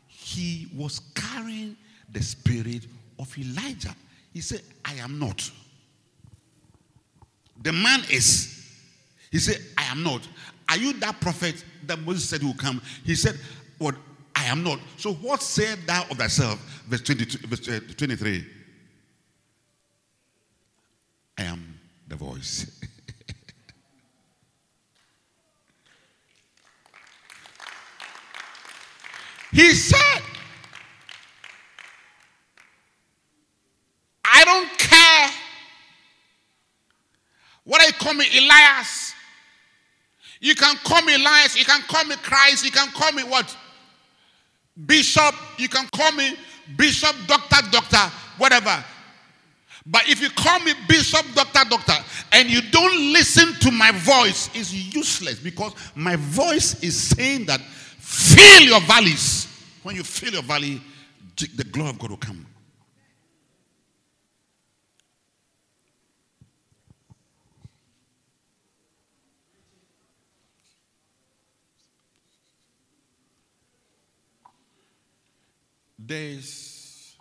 [0.07, 1.75] he was carrying
[2.11, 3.95] the spirit of Elijah.
[4.33, 5.49] He said, I am not.
[7.61, 8.55] The man is.
[9.31, 10.27] He said, I am not.
[10.69, 12.81] Are you that prophet that Moses said will come?
[13.03, 13.37] He said,
[13.77, 13.95] What?
[14.35, 14.79] I am not.
[14.97, 16.59] So what said thou of thyself?
[16.87, 18.45] Verse, 22, verse uh, 23.
[21.37, 22.79] I am the voice.
[29.51, 30.21] he said,
[34.23, 35.29] I don't care
[37.63, 39.13] what I call me Elias.
[40.39, 41.57] You can call me Elias.
[41.57, 42.65] You can call me Christ.
[42.65, 43.55] You can call me what?
[44.85, 45.35] Bishop.
[45.57, 46.33] You can call me
[46.75, 48.83] Bishop, Doctor, Doctor, whatever.
[49.85, 51.95] But if you call me Bishop, Doctor, Doctor,
[52.31, 57.59] and you don't listen to my voice, it's useless because my voice is saying that
[57.61, 59.47] fill your valleys.
[59.83, 60.81] When you fill your valley,
[61.37, 62.45] the glory of God will come.
[76.09, 77.15] There's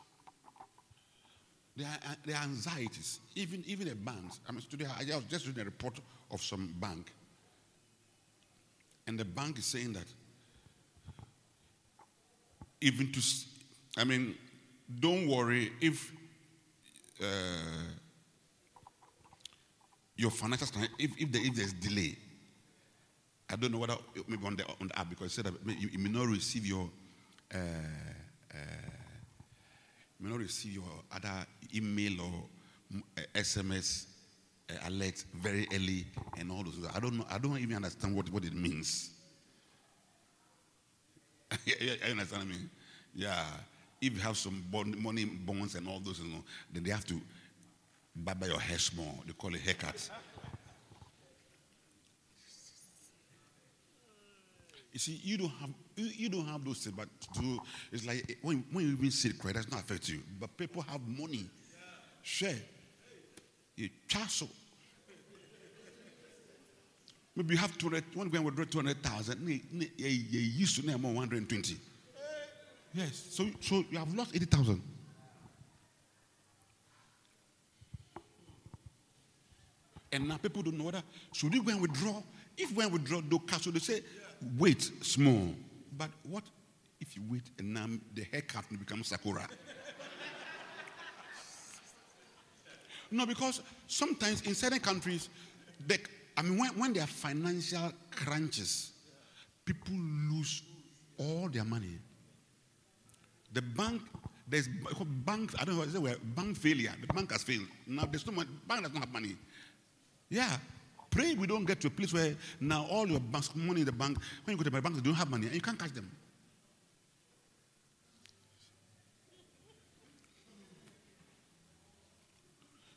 [1.77, 4.33] there are, anxieties, even even a bank.
[4.49, 7.13] I mean, today I was just reading a report of some bank,
[9.07, 10.07] and the bank is saying that
[12.81, 13.21] even to,
[13.99, 14.35] I mean,
[14.99, 16.11] don't worry if
[17.23, 17.27] uh,
[20.17, 20.67] your financial
[20.99, 22.17] if if, there, if there's delay.
[23.51, 23.97] I don't know whether
[24.27, 26.65] maybe on the on the app because it said that you, you may not receive
[26.65, 26.89] your.
[27.55, 27.59] Uh,
[28.55, 28.91] uh,
[30.21, 30.85] may not receive your
[31.15, 33.03] other email or
[33.35, 34.07] SMS
[34.71, 36.07] uh, uh, alert very early
[36.39, 36.79] and all those.
[36.95, 37.27] I don't know.
[37.31, 39.11] I don't even understand what, what it means.
[41.65, 42.57] you understand me?
[43.15, 43.45] Yeah.
[44.01, 44.65] If you have some
[44.99, 47.21] money bonds and all those, you know, then they have to
[48.15, 49.23] buy your hair small.
[49.27, 50.09] They call it haircut.
[54.93, 57.59] You see, you don't have you, you don't have those things, but to,
[57.93, 60.23] it's like eh, when, when you even say credit, does not affect you.
[60.41, 61.45] But people have money.
[62.23, 62.57] Share.
[63.77, 64.49] You chasso.
[67.37, 69.49] Maybe you have 200, one going withdraw 200,000.
[69.49, 71.77] Eh, eh, you used to name 120.
[72.95, 73.29] Yes.
[73.31, 74.83] So, so you have lost 80,000.
[80.11, 81.05] And now people don't know that.
[81.33, 82.23] should you go and withdraw?
[82.57, 83.71] If we withdraw, they'll cancel.
[83.71, 84.01] They say,
[84.59, 85.55] wait small.
[85.97, 86.45] But what
[87.01, 89.47] if you wait and now the haircut will become Sakura?
[93.11, 95.29] no, because sometimes in certain countries,
[95.87, 95.99] they,
[96.37, 98.93] I mean, when, when there are financial crunches,
[99.65, 100.63] people lose
[101.19, 101.99] all their money.
[103.53, 104.03] The bank,
[104.47, 104.69] there's
[105.25, 106.93] banks, I don't know, they were bank failure.
[107.01, 107.67] The bank has failed.
[107.87, 109.37] Now there's no money, bank does not have money.
[110.29, 110.57] Yeah.
[111.11, 113.93] Pray we don't get to a place where now all your bank, money in the
[113.93, 115.93] bank, when you go to the bank, they don't have money and you can't catch
[115.93, 116.11] them.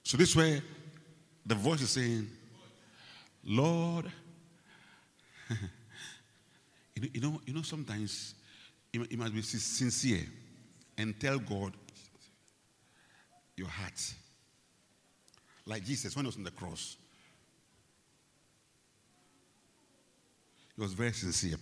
[0.03, 0.61] So this way,
[1.45, 2.27] the voice is saying,
[3.45, 4.11] Lord,
[6.95, 8.35] you, know, you know, sometimes
[8.91, 10.25] you must be sincere
[10.97, 11.73] and tell God
[13.55, 14.13] your heart.
[15.65, 16.97] Like Jesus when he was on the cross.
[20.75, 21.57] He was very sincere.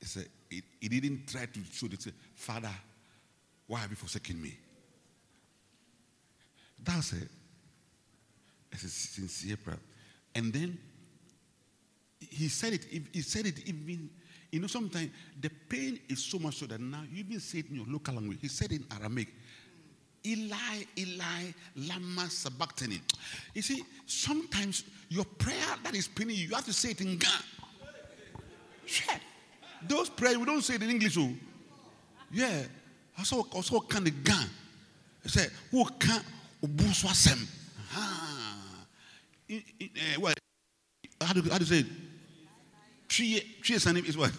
[0.00, 2.70] He said, he, he didn't try to show the Father,
[3.66, 4.56] why have you forsaken me?
[6.82, 7.28] That's it.
[8.70, 9.78] It's a sincere prayer.
[10.34, 10.78] And then
[12.20, 14.10] he said it, he said it even,
[14.52, 15.10] you know, sometimes
[15.40, 18.14] the pain is so much so that now you even say it in your local
[18.14, 18.38] language.
[18.40, 19.28] He said it in Aramaic.
[20.26, 23.00] Eli, Eli, Lama Sabachthani.
[23.54, 27.16] You see, sometimes your prayer that is pinning you, you have to say it in
[27.16, 27.44] Ghana.
[28.84, 29.14] Sure.
[29.86, 31.16] Those prayers, we don't say it in English.
[31.18, 31.30] Oh.
[32.32, 32.62] Yeah.
[33.18, 34.48] I saw also kind of Ghana.
[35.24, 36.22] I said, who can
[36.64, 37.46] Ubuswasem?
[37.94, 38.86] Ah.
[39.50, 39.56] Uh,
[40.20, 40.34] well,
[41.20, 41.86] how do, how do you say it?
[43.08, 44.32] Tree, tree is what?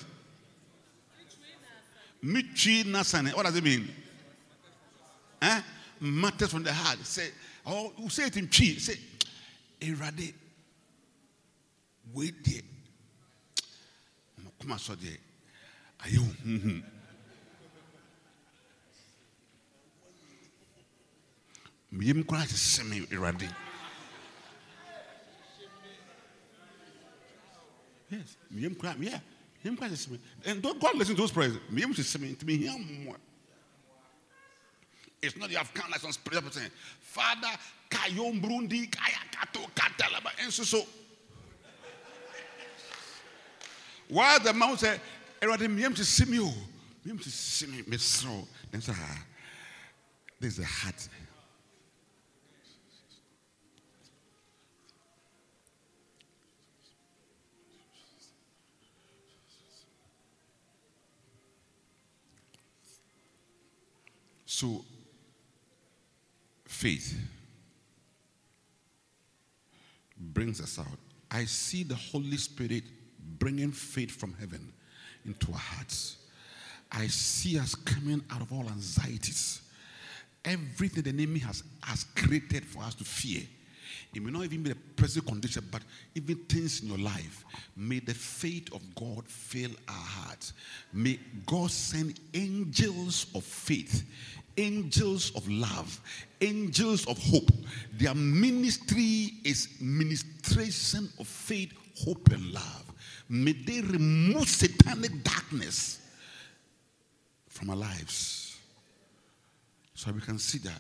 [2.23, 3.33] Michi Nasane.
[3.33, 3.87] What does it mean?
[5.41, 5.61] Eh?
[6.01, 6.99] Matters from the heart.
[7.05, 7.29] Say,
[7.65, 8.77] oh, you say it in tree.
[8.79, 8.99] Say,
[9.79, 10.33] Erade.
[12.13, 12.61] Wait there.
[14.59, 15.17] Come on, so there.
[16.03, 16.21] Are you?
[16.21, 16.79] Mm-hmm.
[21.93, 23.49] Miyem kora se semi Erade.
[28.09, 28.37] Yes.
[28.53, 29.19] Miyem kora, yeah.
[29.63, 30.19] Miyem kora se semi.
[30.45, 31.57] And don't God listen to those prayers.
[32.03, 33.17] Semi to me here more.
[35.21, 36.71] It's not you have like some spiritual person.
[36.99, 37.47] Father,
[37.89, 40.85] Kayom Brundi, Kaya Kato, Katalaba, and so so.
[44.09, 44.99] While the man said,
[45.41, 46.51] Everybody, me to see me,
[47.05, 48.27] me to see me, me so.
[48.71, 49.23] Then say, ah,
[50.39, 51.07] there's a heart.
[64.45, 64.83] So
[66.65, 67.15] faith
[70.17, 70.87] brings us out.
[71.29, 72.83] I see the Holy Spirit
[73.47, 74.73] bringing faith from heaven
[75.25, 76.17] into our hearts.
[76.91, 79.61] I see us coming out of all anxieties.
[80.43, 83.43] Everything the enemy has, has created for us to fear.
[84.13, 85.81] It may not even be the present condition, but
[86.13, 87.45] even things in your life.
[87.77, 90.51] May the faith of God fill our hearts.
[90.91, 94.03] May God send angels of faith
[94.59, 96.01] angels of love,
[96.41, 97.51] angels of hope.
[97.93, 101.71] Their ministry is ministration of faith,
[102.03, 102.86] hope, and love.
[103.29, 105.99] May they remove satanic darkness
[107.47, 108.57] from our lives.
[109.93, 110.79] So we can see that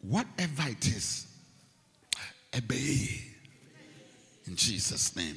[0.00, 1.26] whatever it is,
[2.56, 3.22] obey
[4.46, 5.36] in Jesus' name.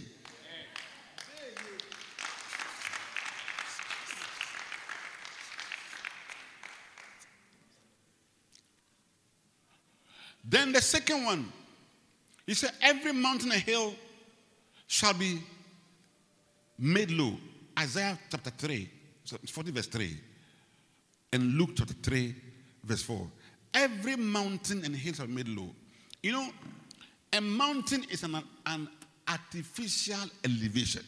[10.45, 11.51] Then the second one,
[12.45, 13.93] he said, Every mountain and hill
[14.87, 15.41] shall be
[16.77, 17.37] made low.
[17.77, 18.89] Isaiah chapter 3,
[19.47, 20.17] 40 verse 3.
[21.33, 22.35] And Luke chapter 3,
[22.83, 23.27] verse 4.
[23.73, 25.69] Every mountain and hill shall be made low.
[26.21, 26.49] You know,
[27.33, 28.87] a mountain is an, an
[29.27, 31.03] artificial elevation.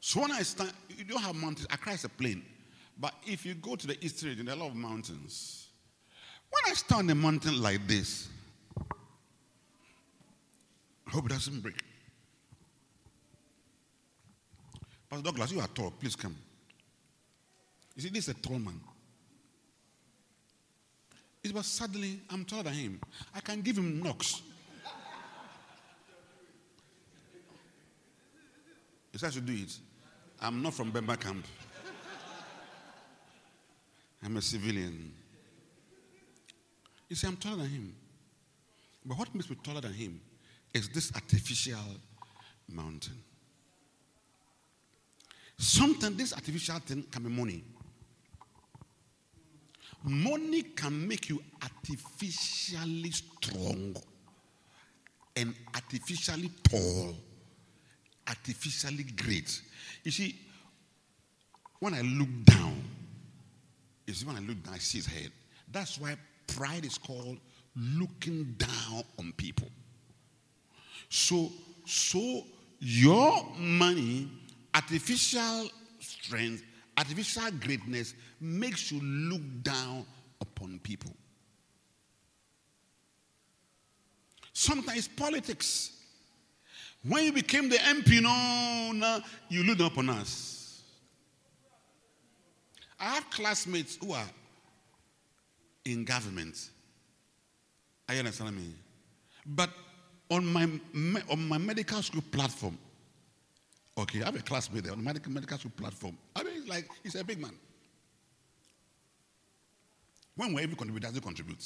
[0.00, 1.66] So when I stand, you don't have mountains.
[1.70, 2.44] Accra is a plain.
[2.98, 5.66] But if you go to the east region, there are a lot of mountains.
[6.48, 8.28] When I stand on a mountain like this,
[11.06, 11.76] I hope it doesn't break.
[15.08, 15.92] Pastor Douglas, you are tall.
[15.92, 16.36] Please come.
[17.94, 18.80] You see, this is a tall man.
[21.44, 23.00] It was suddenly, I'm taller than him.
[23.34, 24.42] I can give him knocks.
[29.12, 29.78] Yes, I should do it.
[30.40, 31.46] I'm not from Burma camp.
[34.24, 35.12] I'm a civilian.
[37.08, 37.96] You see, I'm taller than him.
[39.04, 40.20] But what makes me taller than him
[40.76, 41.78] is this artificial
[42.68, 43.16] mountain.
[45.56, 47.64] Sometimes this artificial thing can be money.
[50.04, 53.96] Money can make you artificially strong
[55.34, 57.14] and artificially tall,
[58.28, 59.62] artificially great.
[60.04, 60.38] You see,
[61.80, 62.82] when I look down,
[64.06, 65.32] you see, when I look down, I see his head.
[65.72, 66.16] That's why
[66.46, 67.38] Pride is called
[67.74, 69.68] looking down on people.
[71.08, 71.50] So,
[71.84, 72.44] so
[72.78, 74.28] your money,
[74.74, 75.68] artificial
[76.00, 76.62] strength,
[76.96, 80.04] artificial greatness makes you look down
[80.40, 81.12] upon people.
[84.52, 85.92] Sometimes politics.
[87.06, 90.82] When you became the MP, no, no you look up on us.
[92.98, 94.26] I have classmates who are
[95.84, 96.70] in government.
[98.08, 98.72] I understand me.
[99.44, 99.70] But
[100.30, 100.68] on my
[101.30, 102.78] on my medical school platform,
[103.98, 106.16] okay, I have a classmate there on the medical, school platform.
[106.34, 107.54] I mean, like he's a big man.
[110.34, 111.64] When we every contribute, does he contribute?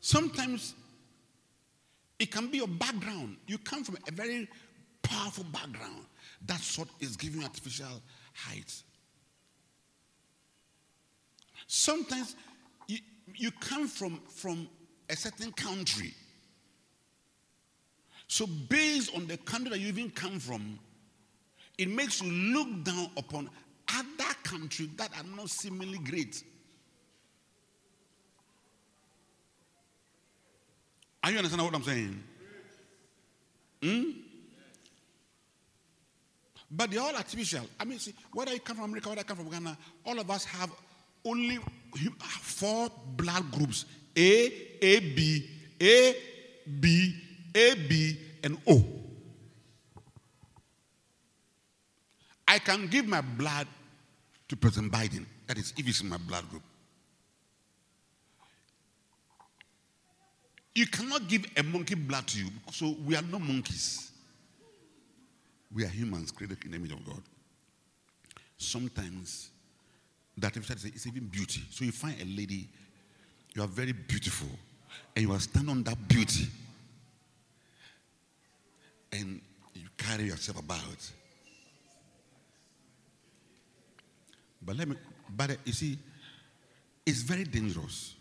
[0.00, 0.74] Sometimes
[2.18, 3.38] it can be your background.
[3.46, 4.46] You come from a very
[5.02, 6.04] powerful background.
[6.46, 8.02] That sort is giving artificial
[8.34, 8.72] height.
[11.66, 12.36] Sometimes
[12.86, 12.98] you,
[13.34, 14.68] you come from, from
[15.08, 16.12] a certain country.
[18.26, 20.78] So, based on the country that you even come from,
[21.78, 23.50] it makes you look down upon
[23.88, 26.42] other countries that are not seemingly great.
[31.22, 32.22] Are you understanding what I'm saying?
[33.82, 34.23] Hmm?
[36.76, 37.64] But they're all artificial.
[37.78, 40.28] I mean, see, whether you come from America, whether you come from Ghana, all of
[40.30, 40.70] us have
[41.24, 41.58] only
[42.40, 43.84] four blood groups
[44.16, 44.52] A,
[44.82, 45.48] A, B,
[45.80, 46.16] A,
[46.80, 47.14] B,
[47.54, 48.84] A, B, and O.
[52.46, 53.66] I can give my blood
[54.48, 55.26] to President Biden.
[55.46, 56.62] That is, if it's in my blood group.
[60.74, 62.50] You cannot give a monkey blood to you.
[62.72, 64.10] So we are not monkeys.
[65.74, 67.20] We are humans created in the image of God.
[68.56, 69.50] Sometimes
[70.38, 71.62] that is even beauty.
[71.70, 72.68] So you find a lady,
[73.54, 74.48] you are very beautiful,
[75.16, 76.46] and you are standing on that beauty,
[79.12, 79.40] and
[79.74, 81.10] you carry yourself about.
[84.62, 84.96] But let me,
[85.36, 85.98] but you see,
[87.04, 88.14] it's very dangerous.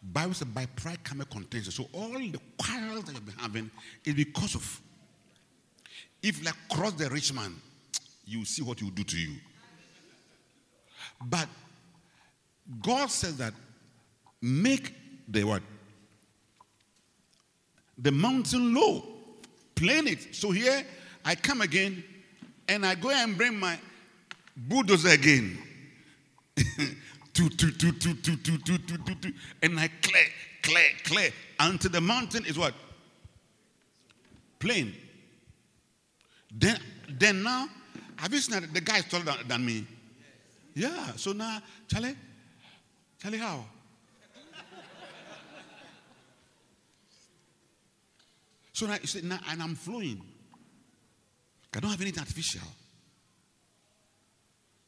[0.00, 1.72] Bible says, by pride cometh contention.
[1.72, 3.70] So all the quarrels that you've been having
[4.04, 4.80] is because of.
[6.22, 7.54] If like cross the rich man,
[8.24, 9.36] you see what he will do to you.
[11.20, 11.48] But
[12.82, 13.54] God says that
[14.42, 14.94] make
[15.28, 15.62] the what?
[17.98, 19.02] The mountain low.
[19.74, 20.34] Plane it.
[20.34, 20.84] So here
[21.24, 22.02] I come again
[22.68, 23.78] and I go and bring my
[24.56, 25.58] bulldozer again.
[29.62, 30.24] and I clear,
[30.62, 32.74] clear, clear until the mountain is what?
[34.58, 34.94] Plain.
[36.50, 36.78] Then,
[37.08, 37.68] then now,
[38.16, 39.86] have you seen that the guy is taller than, than me?
[40.74, 41.12] Yeah.
[41.16, 42.16] So now, Charlie,
[43.20, 43.64] Charlie, how?
[48.72, 50.22] so now, you see, now, and I'm flowing.
[51.74, 52.66] I don't have anything artificial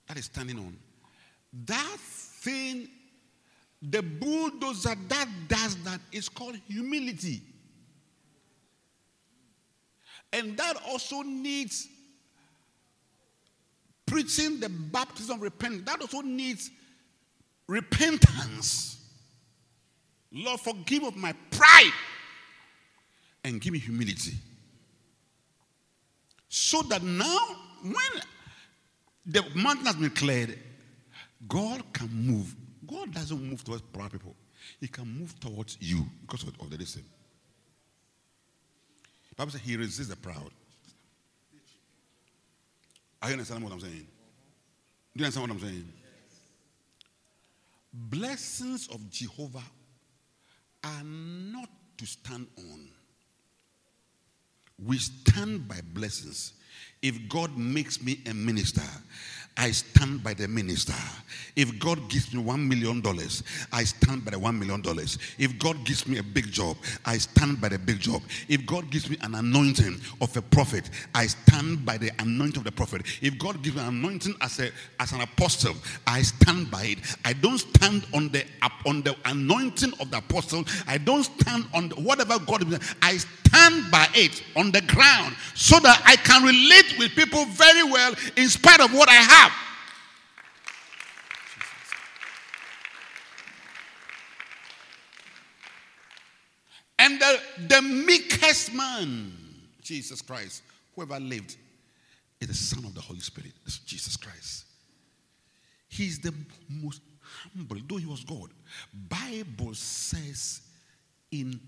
[0.09, 0.77] that is standing on.
[1.67, 2.89] That thing,
[3.83, 7.43] the bulldozer that does that is called humility.
[10.33, 11.89] And that also needs
[14.07, 15.85] preaching the baptism of repentance.
[15.87, 16.71] That also needs
[17.67, 19.05] repentance.
[20.33, 21.93] Lord, forgive of my pride
[23.45, 24.35] and give me humility.
[26.49, 27.39] So that now,
[27.83, 28.23] when
[29.27, 30.59] the mountain has been cleared,
[31.49, 32.55] God can move.
[32.87, 34.35] God doesn't move towards proud people.
[34.81, 37.05] He can move towards you because of, the listen.
[39.41, 40.51] Bible says he resists the proud.
[43.23, 44.07] Are you understand what I'm saying?
[45.17, 45.93] Do you understand what I'm saying?
[47.91, 49.63] Blessings of Jehovah
[50.85, 52.91] are not to stand on.
[54.85, 56.53] We stand by blessings.
[57.01, 58.83] If God makes me a minister,
[59.61, 60.95] I stand by the minister.
[61.55, 63.03] If God gives me $1 million,
[63.71, 64.83] I stand by the $1 million.
[65.39, 68.23] If God gives me a big job, I stand by the big job.
[68.49, 72.65] If God gives me an anointing of a prophet, I stand by the anointing of
[72.65, 73.03] the prophet.
[73.21, 75.75] If God gives me an anointing as, a, as an apostle,
[76.07, 76.99] I stand by it.
[77.27, 78.47] I don't stand on the,
[78.87, 80.65] on the anointing of the apostle.
[80.89, 82.65] I don't stand on the, whatever God
[83.03, 83.50] I stand
[83.91, 88.49] by it on the ground so that I can relate with people very well in
[88.49, 89.53] spite of what I have.
[96.99, 99.33] And the, the meekest man,
[99.83, 100.63] Jesus Christ,
[100.95, 101.57] whoever lived,
[102.41, 103.53] is the Son of the Holy Spirit.
[103.87, 104.65] Jesus Christ.
[105.89, 106.33] He's the
[106.69, 107.01] most
[107.55, 108.51] humble, though he was God.
[109.09, 110.61] Bible says
[111.33, 111.59] in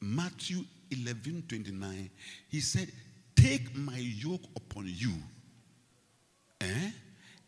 [0.00, 2.10] Matthew 11 29,
[2.48, 2.90] he said,
[3.34, 5.14] Take my yoke upon you
[6.60, 6.90] Eh?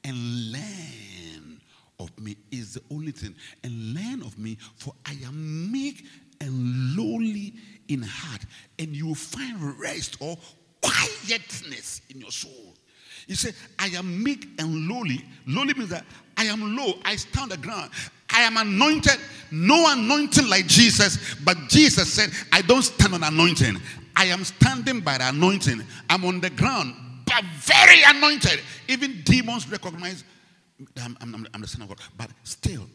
[0.05, 1.61] And learn
[1.99, 3.35] of me is the only thing.
[3.63, 6.05] And learn of me, for I am meek
[6.41, 7.55] and lowly
[7.89, 8.43] in heart,
[8.79, 10.39] and you will find rest or
[10.81, 12.75] quietness in your soul.
[13.27, 15.25] He said, I am meek and lowly.
[15.47, 16.05] Lowly means that
[16.37, 17.91] I am low, I stand on the ground.
[18.33, 19.19] I am anointed,
[19.51, 23.77] no anointing like Jesus, but Jesus said, I don't stand on anointing.
[24.15, 25.83] I am standing by the anointing.
[26.09, 26.95] I'm on the ground,
[27.27, 28.61] but very anointed.
[28.89, 30.25] Even demons recognize
[31.03, 31.99] I'm, I'm, I'm the son of God.
[32.17, 32.87] But still,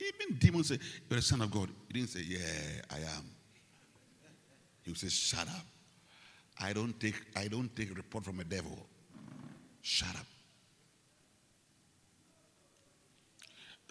[0.00, 0.78] even demons say,
[1.08, 1.68] You're the son of God.
[1.88, 3.30] He didn't say, Yeah, I am.
[4.82, 5.66] He would say, Shut up.
[6.60, 8.78] I don't take I don't take report from a devil.
[9.82, 10.26] Shut up.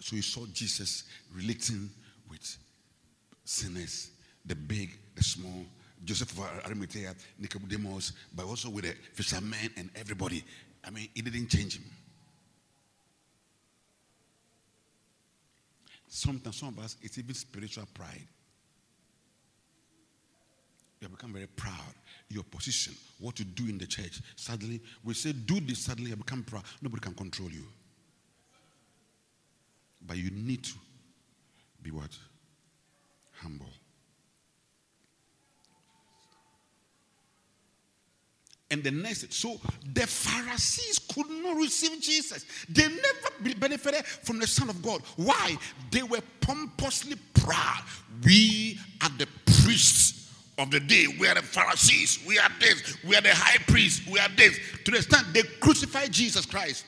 [0.00, 1.04] So he saw Jesus
[1.34, 1.90] relating
[2.28, 2.58] with
[3.44, 4.10] sinners,
[4.44, 5.64] the big, the small,
[6.04, 10.44] Joseph of Arimathea, Nicodemus, but also with the fishermen and everybody.
[10.84, 11.84] I mean, it didn't change him.
[16.08, 18.26] Sometimes some of us, it's even spiritual pride.
[21.00, 21.94] You have become very proud.
[22.28, 24.20] Your position, what you do in the church.
[24.34, 26.64] Suddenly, we say, do this, suddenly you become proud.
[26.82, 27.64] Nobody can control you.
[30.04, 30.74] But you need to
[31.82, 32.10] be what?
[33.40, 33.66] Humble.
[38.70, 39.60] And the next, so
[39.94, 42.44] the Pharisees could not receive Jesus.
[42.68, 45.02] They never benefited from the Son of God.
[45.14, 45.56] Why?
[45.92, 47.84] They were pompously proud.
[48.24, 49.28] We are the
[49.62, 50.25] priests
[50.58, 51.06] of the day.
[51.18, 52.24] We are the Pharisees.
[52.26, 52.96] We are this.
[53.04, 54.06] We are the high priests.
[54.10, 54.58] We are this.
[54.84, 56.86] To the extent they crucified Jesus Christ.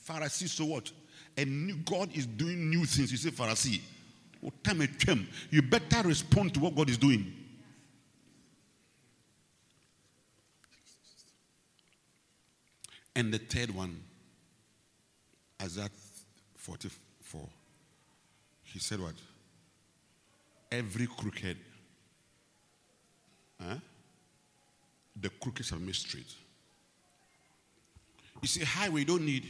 [0.00, 0.90] Pharisees, so what?
[1.36, 3.10] And God is doing new things.
[3.10, 3.80] You say, Pharisee,
[4.44, 5.26] Oh time and temple.
[5.50, 7.32] you better respond to what God is doing.
[13.16, 14.02] And the third one,
[15.62, 15.88] Isaiah
[16.56, 17.48] 44,
[18.64, 19.14] he said what?
[20.72, 21.56] Every crooked,
[23.60, 26.34] the crooked shall be straight.
[28.42, 29.46] You see, highway you don't need.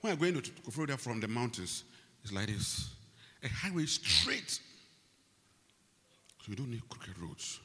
[0.00, 1.84] When I'm going to Koforidua from the mountains,
[2.22, 2.90] it's like this.
[3.42, 4.50] A highway is straight.
[4.50, 7.60] So you don't need crooked roads.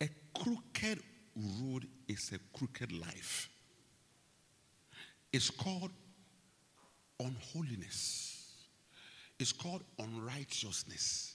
[0.00, 1.00] A crooked
[1.36, 3.48] road is a crooked life.
[5.32, 5.90] It's called
[7.20, 8.52] unholiness.
[9.38, 11.34] It's called unrighteousness.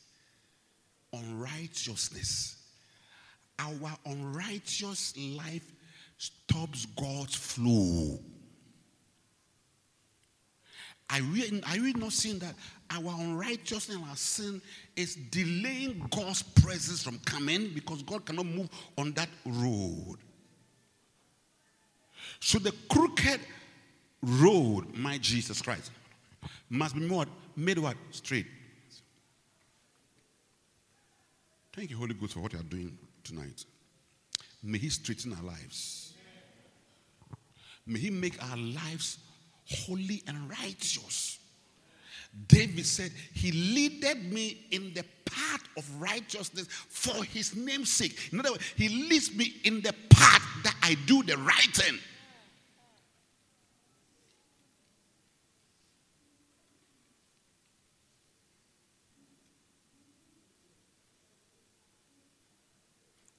[1.13, 2.57] Unrighteousness.
[3.59, 5.71] Our unrighteous life
[6.17, 8.19] stops God's flow.
[11.09, 12.55] Are we, are we not seeing that
[12.89, 14.61] our unrighteousness and our sin
[14.95, 20.17] is delaying God's presence from coming because God cannot move on that road?
[22.39, 23.41] So the crooked
[24.23, 25.91] road, my Jesus Christ,
[26.69, 27.27] must be what?
[27.55, 27.95] Made what?
[28.11, 28.47] Straight.
[31.75, 33.65] Thank you, Holy Ghost, for what you are doing tonight.
[34.61, 36.13] May He straighten our lives.
[37.87, 39.17] May He make our lives
[39.67, 41.39] holy and righteous.
[42.47, 48.29] David said, He leaded me in the path of righteousness for his name's sake.
[48.31, 51.97] In other words, He leads me in the path that I do the right thing.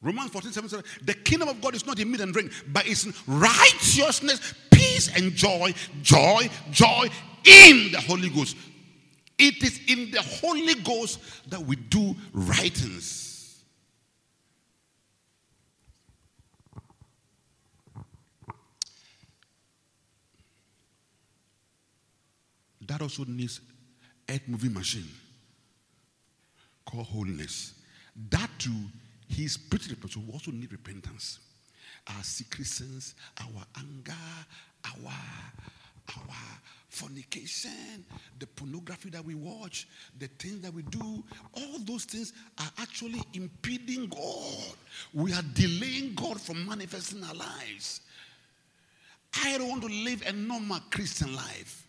[0.04, 2.86] Romans 14, 7, 7, the kingdom of God is not in meat and drink, but
[2.86, 7.08] it's righteousness, peace, and joy, joy, joy
[7.44, 8.54] in the Holy Ghost.
[9.38, 13.64] It is in the Holy Ghost that we do writings.
[22.86, 23.62] That also needs
[24.28, 25.08] earth moving machine
[26.84, 27.72] called holiness.
[28.28, 28.70] That too
[29.28, 30.16] He's pretty repentance.
[30.16, 31.38] We also need repentance.
[32.06, 34.12] Our secret sins, our anger,
[34.84, 35.12] our
[36.16, 36.36] our
[36.88, 38.04] fornication,
[38.38, 43.20] the pornography that we watch, the things that we do, all those things are actually
[43.32, 44.74] impeding God.
[45.12, 48.00] We are delaying God from manifesting our lives.
[49.42, 51.86] I don't want to live a normal Christian life.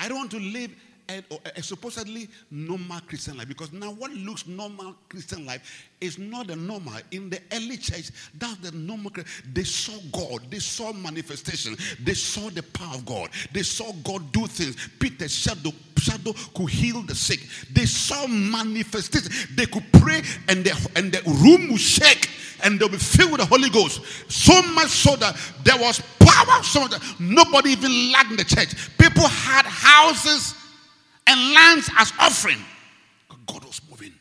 [0.00, 0.74] I don't want to live
[1.08, 1.22] a,
[1.56, 3.48] a, supposedly normal Christian life.
[3.48, 6.94] Because now, what looks normal Christian life is not the normal.
[7.10, 9.12] In the early church, that's the normal.
[9.52, 14.32] They saw God, they saw manifestation, they saw the power of God, they saw God
[14.32, 14.76] do things.
[14.98, 17.40] Peter's shadow, shadow could heal the sick.
[17.72, 19.30] They saw manifestation.
[19.56, 22.28] They could pray, and the and the room would shake
[22.62, 24.00] and they'll be filled with the Holy Ghost.
[24.30, 28.44] So much so that there was power, so much that nobody even lacked in the
[28.44, 28.96] church.
[28.96, 30.54] People had houses
[31.26, 32.58] and lands as offering.
[33.46, 34.12] God was moving.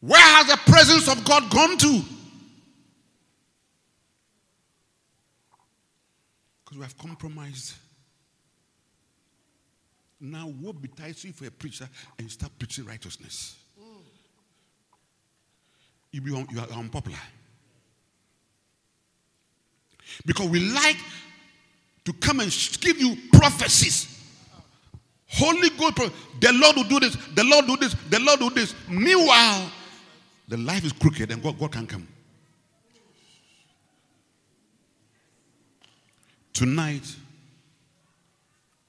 [0.00, 2.02] Where has the presence of God gone to?
[6.64, 7.74] Because we have compromised.
[10.20, 11.88] Now, what betides you for a preacher
[12.18, 13.56] and start preaching righteousness?
[16.16, 17.18] You, be, you are unpopular.
[20.24, 20.96] Because we like
[22.06, 22.50] to come and
[22.80, 24.18] give you prophecies.
[25.28, 25.96] Holy Ghost,
[26.40, 28.74] the Lord will do this, the Lord will do this, the Lord will do this.
[28.88, 29.70] Meanwhile,
[30.48, 32.08] the life is crooked and God, God can come.
[36.54, 37.14] Tonight,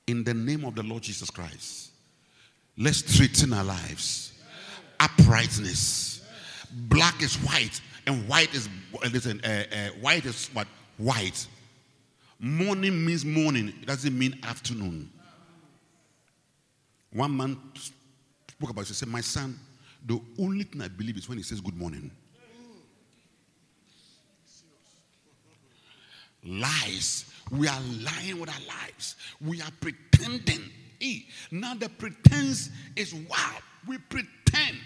[0.06, 1.90] in the name of the Lord Jesus Christ,
[2.78, 4.32] let's straighten our lives.
[4.98, 6.17] Uprightness.
[6.72, 8.70] Black is white, and white is
[9.12, 9.42] listen.
[9.44, 11.48] Uh, uh, white is what white.
[12.40, 13.70] Morning means morning.
[13.70, 15.10] It doesn't mean afternoon.
[17.12, 18.90] One man spoke about it.
[18.90, 19.60] He said, "My son,
[20.06, 22.12] the only thing I believe is when he says good morning.
[26.44, 27.26] Lies.
[27.52, 29.16] We are lying with our lives.
[29.42, 30.62] We are pretending.
[31.52, 33.56] Now the pretense is wow.
[33.88, 34.78] We pretend.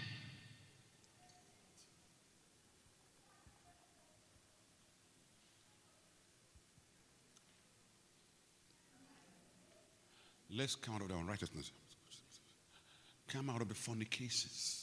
[10.56, 11.72] Let's come out of the unrighteousness.
[13.28, 14.82] Come out of the fornications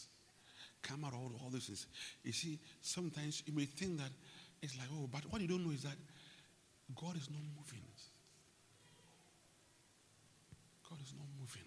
[0.81, 1.85] come out of all, all this.
[2.23, 4.09] You see, sometimes you may think that
[4.61, 5.95] it's like, oh, but what you don't know is that
[6.95, 7.83] God is not moving.
[10.89, 11.63] God is not moving.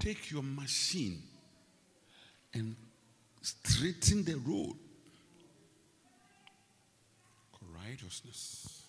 [0.00, 1.22] Take your machine
[2.54, 2.76] and
[3.42, 4.76] straighten the road.
[7.86, 8.87] Righteousness.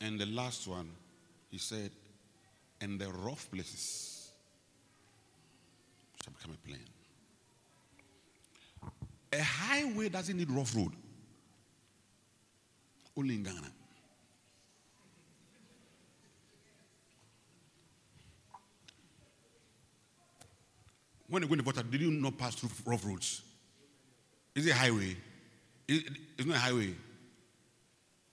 [0.00, 0.90] And the last one,
[1.50, 1.90] he said,
[2.80, 4.30] and the rough places
[6.22, 6.84] shall become a plain.
[9.32, 10.92] A highway doesn't need rough road.
[13.16, 13.72] Only in Ghana.
[21.28, 23.42] When you go to water, did you not pass through rough roads?
[24.54, 25.16] Is it a highway?
[25.86, 26.94] It's not a highway.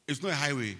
[0.08, 0.78] It's not a highway.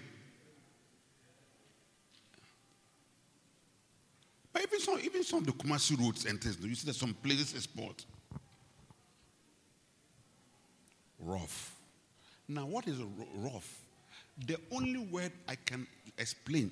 [4.56, 7.14] But even some, even some of the Kumasi roads and things, you see that some
[7.16, 8.06] places is sport.
[11.20, 11.76] Rough.
[12.48, 12.98] Now, what is
[13.36, 13.82] rough?
[14.48, 15.86] The only word I can
[16.18, 16.72] explain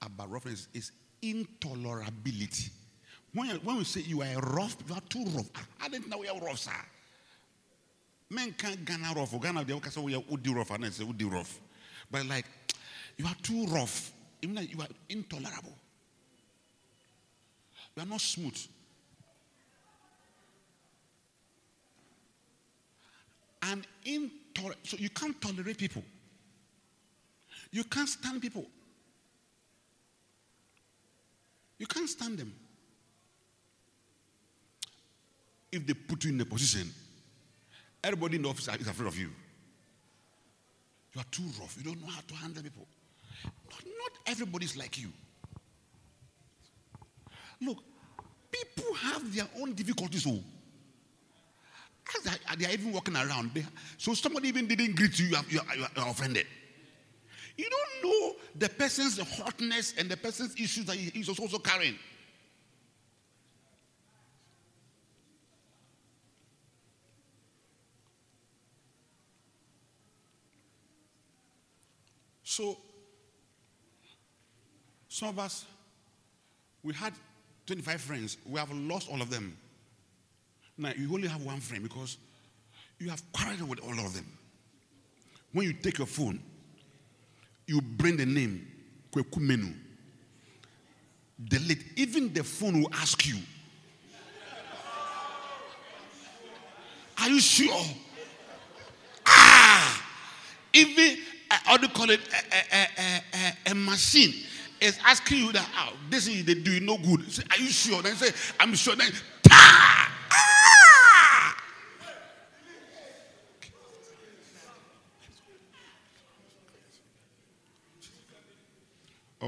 [0.00, 2.70] about roughness is intolerability.
[3.34, 5.50] When, when we say you are rough, you are too rough.
[5.56, 6.70] Ah, I didn't know you are rough, sir.
[8.30, 9.40] Men can't Ghana rough.
[9.42, 11.58] Ghana, they say we are udi rough, and I say udi rough.
[12.08, 12.46] But like,
[13.16, 14.12] you are too rough.
[14.40, 15.72] Even like you are intolerable.
[17.96, 18.58] You are not smooth.
[23.62, 24.86] And intolerant.
[24.86, 26.02] So you can't tolerate people.
[27.72, 28.66] You can't stand people.
[31.78, 32.52] You can't stand them.
[35.72, 36.88] If they put you in a position,
[38.04, 39.30] everybody in the office is afraid of you.
[41.14, 41.76] You are too rough.
[41.78, 42.86] You don't know how to handle people.
[43.44, 45.08] Not, not everybody is like you.
[47.60, 47.82] Look,
[48.50, 50.26] people have their own difficulties.
[50.26, 50.40] Oh.
[52.56, 53.64] They are even walking around, they,
[53.98, 56.46] so somebody even didn't greet you, you are, you, are, you are offended.
[57.56, 61.98] You don't know the person's hotness and the person's issues that he's also carrying.
[72.42, 72.78] So,
[75.08, 75.66] some of us,
[76.82, 77.12] we had
[77.66, 78.36] 25 friends.
[78.46, 79.56] We have lost all of them.
[80.78, 82.16] Now, you only have one friend because
[82.98, 84.26] you have quarreled with all of them.
[85.52, 86.40] When you take your phone,
[87.66, 88.72] you bring the name.
[91.48, 91.84] Delete.
[91.96, 93.36] Even the phone will ask you,
[97.18, 97.82] Are you sure?
[99.24, 100.06] Ah!
[100.74, 101.16] Even,
[101.50, 102.20] uh, how do you call it?
[102.52, 103.22] A, a,
[103.68, 104.34] a, a machine
[104.80, 107.30] is asking you that oh, this is they do you no good.
[107.30, 108.02] Say, Are you sure?
[108.02, 108.96] Then say, I'm sure.
[108.96, 109.10] Then!
[109.50, 110.12] Ah!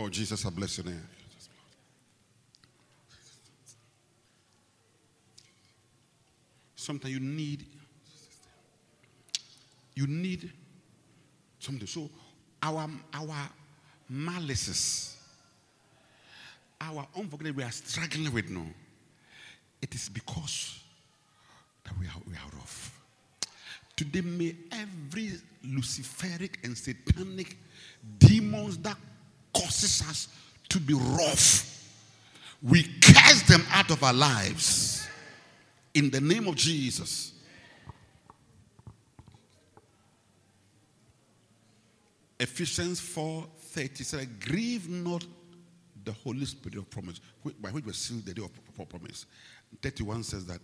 [0.01, 1.03] Oh, Jesus, I bless your name.
[6.76, 7.66] Sometimes you need
[9.95, 10.53] you need
[11.59, 11.87] something.
[11.87, 12.09] So
[12.62, 13.51] our our
[14.11, 15.16] malices,
[16.81, 18.66] our unforgiveness we are struggling with now.
[19.83, 20.81] It is because
[21.85, 23.01] that we are we are rough.
[23.97, 25.33] Today may every
[25.66, 27.57] Luciferic and satanic
[28.18, 28.97] demons that
[29.53, 30.29] causes us
[30.68, 31.74] to be rough.
[32.62, 35.09] We cast them out of our lives
[35.95, 37.33] in the name of Jesus.
[42.39, 45.24] Ephesians 4 30 said, Grieve not
[46.09, 47.20] the Holy Spirit of promise,
[47.61, 49.26] by which we sealed the day of promise.
[49.82, 50.59] 31 says that.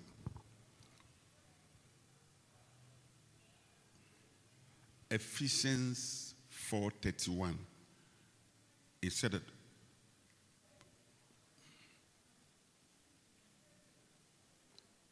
[5.11, 7.59] Ephesians 4:31.
[9.03, 9.43] It said that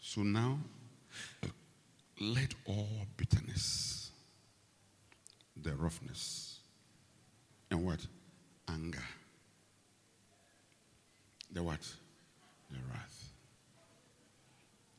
[0.01, 0.59] So now,
[1.43, 1.49] uh,
[2.21, 4.11] let all bitterness,
[5.57, 6.61] the roughness,
[7.71, 8.07] and what?
[8.69, 9.05] Anger.
[11.53, 11.81] The what?
[12.71, 13.29] The wrath.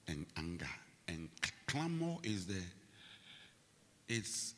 [0.07, 0.69] And anger.
[1.07, 1.29] And
[1.67, 2.61] clamor is the,
[4.07, 4.53] it's,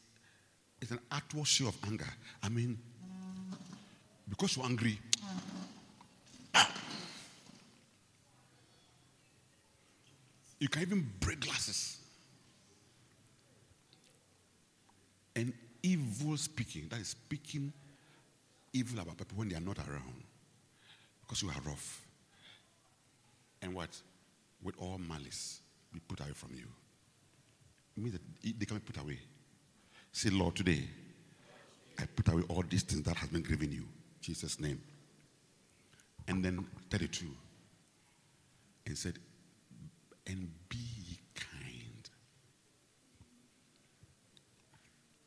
[0.82, 2.08] it's an outward show of anger.
[2.44, 2.78] I mean,
[4.30, 5.00] because you're angry,
[10.60, 11.98] You can even break glasses.
[15.36, 17.74] And evil speaking, that is speaking
[18.74, 20.24] evil about people when they are not around.
[21.26, 22.02] Because you are rough.
[23.62, 23.90] And what?
[24.62, 25.60] With all malice,
[25.94, 26.68] be put away from you.
[27.98, 29.20] It means that they can be put away.
[30.12, 30.84] Say, Lord, today,
[31.98, 33.86] I put away all these things that has been grieving you.
[34.22, 34.82] Jesus' name.
[36.28, 37.26] And then 32.
[38.88, 39.18] And said,
[40.28, 40.78] and be
[41.36, 42.10] kind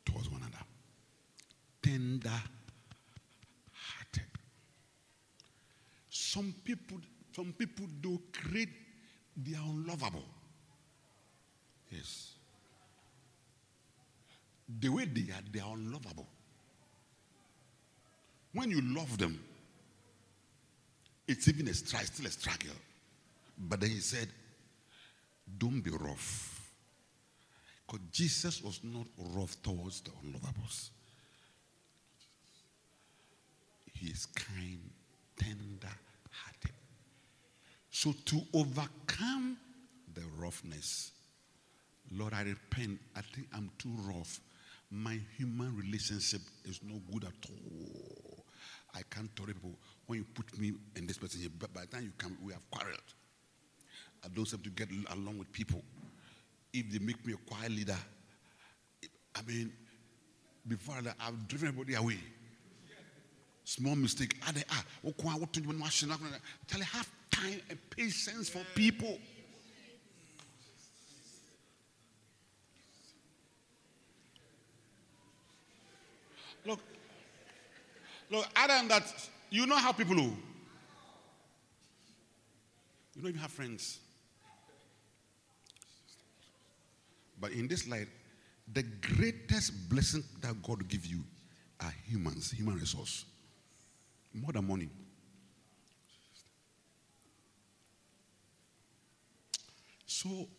[0.05, 0.63] towards one another.
[1.81, 2.41] Tender
[6.29, 6.97] Some people,
[7.35, 8.69] some people do create
[9.35, 10.25] they are unlovable.
[11.89, 12.33] Yes.
[14.79, 16.27] The way they are, they are unlovable.
[18.53, 19.39] When you love them,
[21.27, 22.75] it's even a struggle, still a struggle.
[23.57, 24.27] But then he said,
[25.57, 26.71] don't be rough.
[27.87, 30.89] Because Jesus was not rough towards the unlovables.
[33.93, 34.91] He is kind,
[35.35, 35.95] tender.
[37.99, 39.57] So to overcome
[40.13, 41.11] the roughness,
[42.15, 42.97] Lord, I repent.
[43.13, 44.39] I think I'm too rough.
[44.89, 48.45] My human relationship is no good at all.
[48.95, 49.77] I can't tolerate people.
[50.07, 52.61] When you put me in this position, but by the time you come, we have
[52.71, 52.99] quarreled.
[54.23, 55.81] I don't seem to get along with people.
[56.71, 57.97] If they make me a choir leader,
[59.35, 59.73] I mean,
[60.65, 62.19] before that, I've driven everybody away.
[63.65, 64.37] Small mistake.
[64.47, 64.85] Ah, ah,
[66.65, 69.17] tell have time and patience for people.
[76.65, 76.79] Look,
[78.29, 79.03] look, than that,
[79.49, 80.35] you know how people who
[83.15, 83.99] you don't even have friends.
[87.41, 88.07] But in this light,
[88.71, 91.23] the greatest blessing that God give you
[91.81, 93.25] are humans, human resource.
[94.33, 94.89] More than money.
[100.21, 100.49] So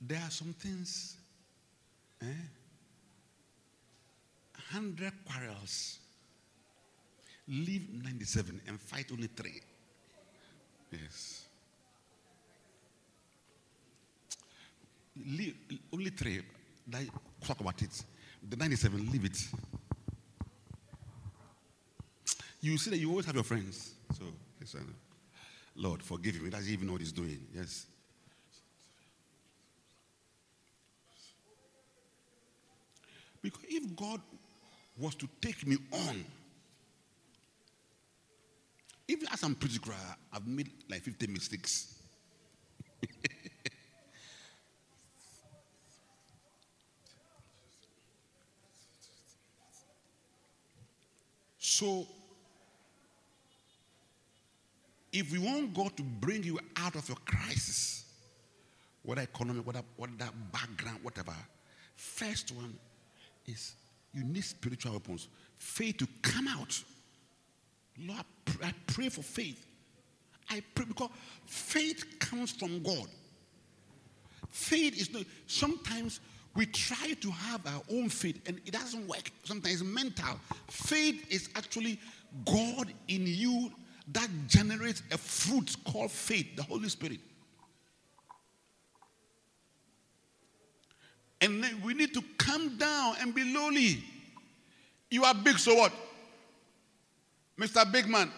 [0.00, 1.16] there are some things,
[2.22, 2.26] eh?
[4.72, 5.98] 100 quarrels,
[7.48, 9.60] leave 97 and fight only three.
[10.92, 11.46] Yes.
[15.26, 15.56] leave,
[15.92, 16.42] only three.
[17.44, 18.04] talk about it.
[18.48, 19.44] The 97, leave it.
[22.60, 23.92] You see that you always have your friends.
[24.16, 24.22] So,
[24.60, 24.94] listen.
[25.74, 26.44] Lord, forgive him.
[26.44, 27.40] He doesn't even know what he's doing.
[27.52, 27.86] Yes.
[33.42, 34.20] Because if God
[34.98, 36.24] was to take me on,
[39.08, 39.78] even as I'm pretty
[40.32, 41.96] I've made like 50 mistakes.
[51.80, 52.06] So,
[55.10, 58.04] if we want God to bring you out of your crisis,
[59.02, 60.12] whether economic, whether, whether
[60.52, 61.34] background, whatever,
[61.96, 62.74] first one
[63.46, 63.74] is
[64.12, 65.28] you need spiritual weapons.
[65.58, 66.82] Faith to come out.
[67.98, 68.24] Lord,
[68.62, 69.66] I pray for faith.
[70.50, 71.10] I pray because
[71.46, 73.06] faith comes from God.
[74.50, 76.20] Faith is not, sometimes
[76.56, 79.30] we try to have our own faith and it doesn't work.
[79.44, 80.40] Sometimes mental.
[80.68, 82.00] Faith is actually
[82.44, 83.70] God in you
[84.12, 87.20] that generates a fruit called faith, the Holy Spirit.
[91.40, 94.02] And then we need to come down and be lowly.
[95.10, 95.92] You are big, so what?
[97.58, 97.90] Mr.
[97.90, 98.30] Big Man.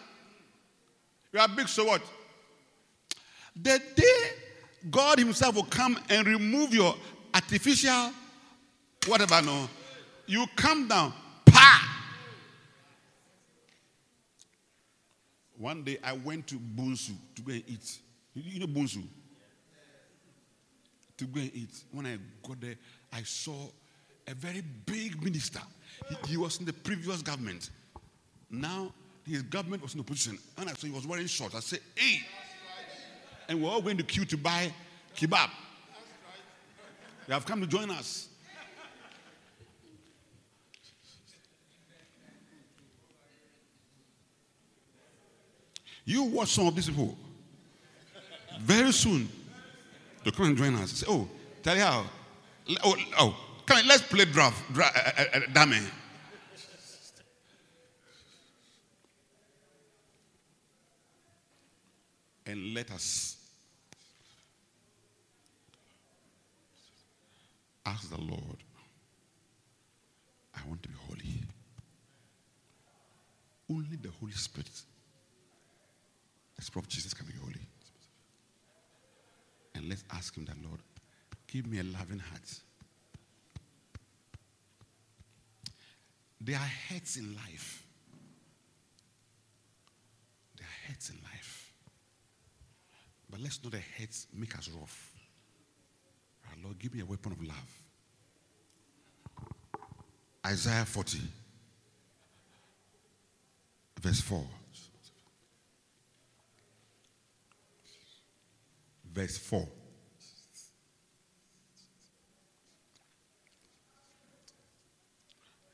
[1.32, 2.02] You are big, so what?
[3.54, 4.30] The day
[4.90, 6.94] God Himself will come and remove your
[7.34, 8.12] artificial,
[9.06, 9.68] whatever, no,
[10.26, 11.12] you come down,
[11.46, 11.88] pa!
[15.56, 17.98] One day I went to Bunso to go and eat.
[18.34, 19.02] You know Bunso?
[21.22, 21.84] To go and eat.
[21.92, 22.74] When I got there,
[23.12, 23.68] I saw
[24.26, 25.60] a very big minister.
[26.08, 27.70] He, he was in the previous government.
[28.50, 28.92] Now
[29.24, 30.36] his government was in opposition.
[30.58, 31.54] And I saw he was wearing shorts.
[31.54, 32.22] I said, hey.
[33.48, 34.72] And we're all going to queue to buy
[35.16, 35.50] kebab.
[37.28, 38.28] They have come to join us.
[46.04, 47.16] You watch some of these people.
[48.60, 49.28] Very soon,
[50.22, 50.90] they'll come and join us.
[50.92, 51.28] Say, oh,
[51.62, 52.04] tell you how.
[52.84, 55.78] Oh, oh come on, let's play draft, draft uh, uh, dummy.
[62.44, 63.36] And let us
[67.86, 68.58] ask the Lord,
[70.54, 71.44] I want to be holy.
[73.70, 74.68] Only the Holy Spirit
[76.62, 77.66] Spirit of Jesus can be holy.
[79.74, 80.80] And let's ask him that, Lord,
[81.46, 82.60] give me a loving heart.
[86.40, 87.84] There are hurts in life.
[90.56, 91.72] There are hurts in life.
[93.30, 95.12] But let's not the hurts make us rough.
[96.50, 97.56] Our Lord, give me a weapon of love.
[100.44, 101.18] Isaiah 40,
[104.00, 104.44] verse 4.
[109.12, 109.68] Verse 4.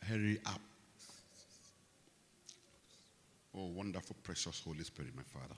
[0.05, 0.61] Hurry up.
[3.55, 5.55] Oh, wonderful, precious Holy Spirit, my Father.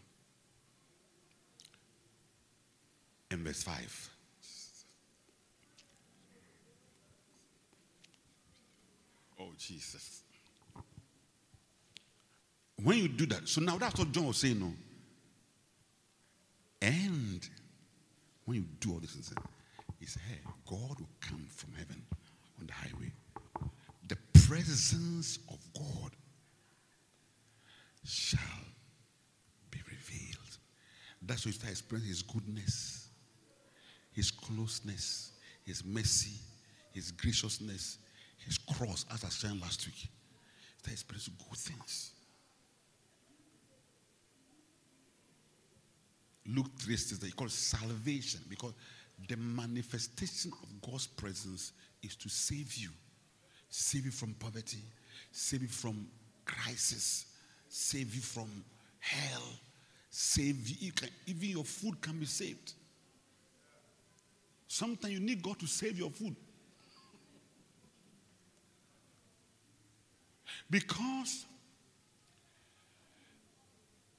[3.30, 4.10] In verse 5.
[9.40, 10.22] Oh, Jesus.
[12.82, 14.72] When you do that, so now that's what John was saying, no?
[16.82, 17.48] And
[18.51, 22.03] when you do all this, he said, hey, God will come from heaven
[22.59, 23.12] on the highway.
[24.09, 24.16] The
[24.48, 26.11] presence of God
[28.05, 28.40] shall
[29.70, 30.59] be revealed.
[31.22, 33.09] That's why you start experiencing his goodness,
[34.12, 35.30] his closeness,
[35.64, 36.40] his mercy,
[36.92, 37.98] his graciousness,
[38.44, 40.09] his cross, as I said last week.
[40.78, 42.11] Start experiencing good things.
[46.55, 48.72] Luke 3 says that he calls salvation because
[49.28, 51.72] the manifestation of God's presence
[52.03, 52.88] is to save you.
[53.68, 54.82] Save you from poverty,
[55.30, 56.07] save you from
[56.44, 57.26] crisis,
[57.68, 58.48] save you from
[58.98, 59.42] hell,
[60.11, 60.76] save you.
[60.80, 62.72] you can, even your food can be saved.
[64.66, 66.34] Sometimes you need God to save your food.
[70.68, 71.44] Because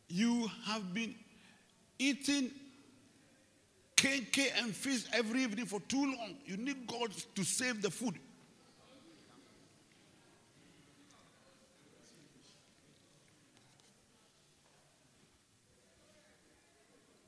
[0.08, 1.16] you have been
[2.02, 2.50] eating
[3.96, 6.36] cake and fish every evening for too long.
[6.46, 8.16] You need God to save the food.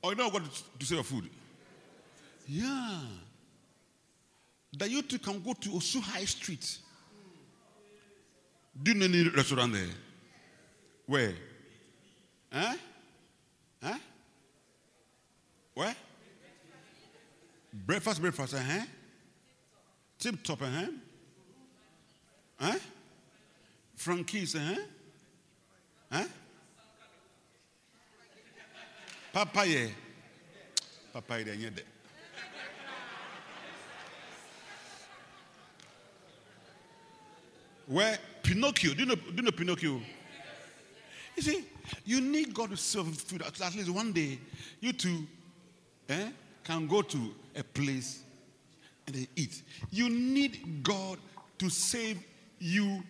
[0.02, 0.42] Or you know what
[0.78, 1.30] to save your food?
[2.46, 3.00] Yeah.
[4.76, 6.78] That you two can go to Osu High Street.
[8.82, 9.86] Do you know any restaurant there?
[11.06, 11.34] Where?
[12.52, 12.74] Huh?
[13.80, 13.98] Huh?
[15.74, 15.96] What?
[17.72, 18.84] Breakfast, breakfast, uh-huh.
[20.18, 20.86] Tip top, uh-huh.
[22.60, 22.78] Huh?
[23.96, 24.80] Frankie's, uh-huh.
[26.10, 26.24] Huh?
[29.32, 29.88] Papaya.
[31.12, 31.70] Papaya, yeah.
[37.86, 40.00] Where Pinocchio, do you know, do you know Pinocchio?
[41.36, 41.64] You see,
[42.04, 43.42] You need God to serve food.
[43.42, 44.38] At least one day,
[44.80, 45.26] you two
[46.08, 46.28] eh,
[46.62, 48.22] can go to a place
[49.06, 49.62] and they eat.
[49.90, 51.18] You need God
[51.58, 52.22] to save
[52.58, 53.02] you.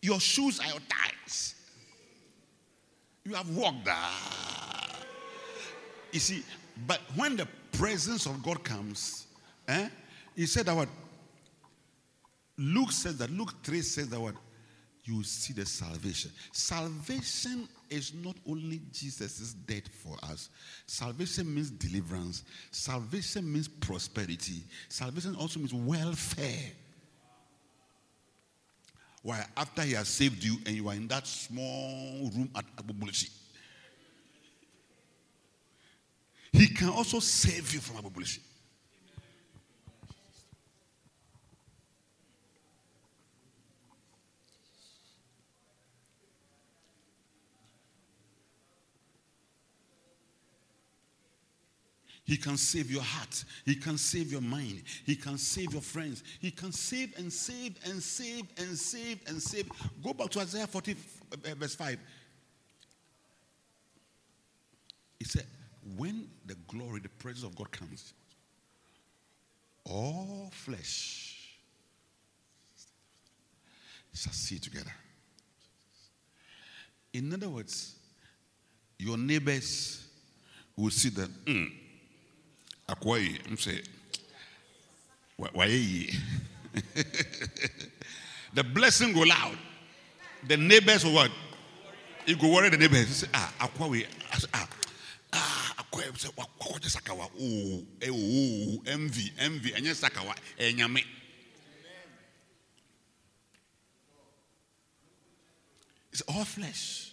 [0.00, 1.54] Your shoes are your ties.
[3.24, 3.94] You have walked there.
[6.10, 6.42] You see,
[6.86, 9.26] but when the presence of God comes,
[9.68, 9.88] eh,
[10.34, 10.88] he said that what?
[12.58, 14.34] Luke says that, Luke 3 says that what?
[15.04, 16.30] You see the salvation.
[16.52, 20.48] Salvation is not only Jesus' death for us.
[20.86, 22.44] Salvation means deliverance.
[22.70, 24.62] Salvation means prosperity.
[24.88, 26.70] Salvation also means welfare.
[29.22, 33.30] Why, after he has saved you and you are in that small room at Abubulushi,
[36.52, 38.40] he can also save you from Abubulushi.
[52.32, 53.44] He can save your heart.
[53.66, 54.84] He can save your mind.
[55.04, 56.24] He can save your friends.
[56.40, 59.70] He can save and save and save and save and save.
[60.02, 61.98] Go back to Isaiah 40, uh, verse 5.
[65.18, 65.44] He said,
[65.98, 68.14] When the glory, the presence of God comes,
[69.84, 71.58] all flesh
[74.14, 74.94] shall see together.
[77.12, 77.94] In other words,
[78.98, 80.06] your neighbors
[80.74, 81.28] will see that.
[81.44, 81.81] Mm,
[82.88, 83.84] akwai m sɛ
[85.38, 86.18] wayɛ
[88.54, 89.58] the blessing go loud
[90.48, 91.30] the neighbors will what
[92.26, 94.06] you go worry the neighbors say ah akwai
[94.54, 94.68] ah
[95.32, 101.04] ah akwai sɛ wakɔkɔgye sakawa oo ɛ oo envy envy ɛnyɛ sakawa ɛnyame.
[106.12, 107.11] It's all flesh.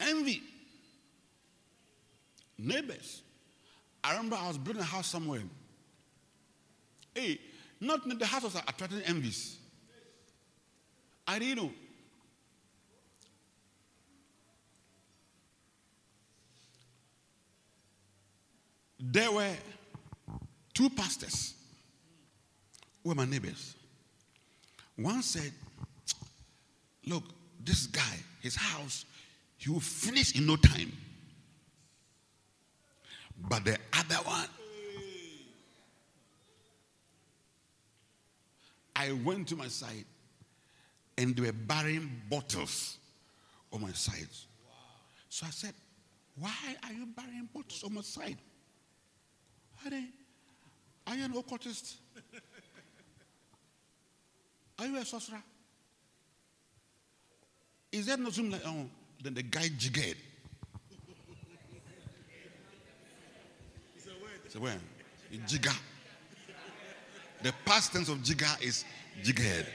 [0.00, 0.42] Envy.
[2.58, 3.22] Neighbors.
[4.02, 5.42] I remember I was building a house somewhere.
[7.14, 7.40] Hey,
[7.80, 9.56] not the house was attracting envies.
[11.26, 11.70] I didn't know.
[18.98, 19.54] There were
[20.72, 21.54] two pastors
[23.02, 23.74] who were my neighbors.
[24.96, 25.52] One said,
[27.04, 27.24] Look,
[27.62, 28.02] this guy,
[28.40, 29.04] his house
[29.66, 30.92] he will finish in no time.
[33.36, 34.46] But the other one,
[38.94, 40.04] I went to my side
[41.18, 42.98] and they were burying bottles
[43.72, 44.28] on my side.
[45.28, 45.74] So I said,
[46.38, 46.54] Why
[46.84, 48.38] are you burying bottles on my side?
[49.84, 51.96] Are you an occultist?
[54.78, 55.42] Are you a sorcerer?
[57.90, 58.86] Is that not something like, oh,
[59.26, 60.16] then the guy jiggered.
[64.48, 64.80] So when?
[65.48, 65.72] Jigger.
[67.42, 68.84] The past tense of jigger is
[69.24, 69.66] jigged.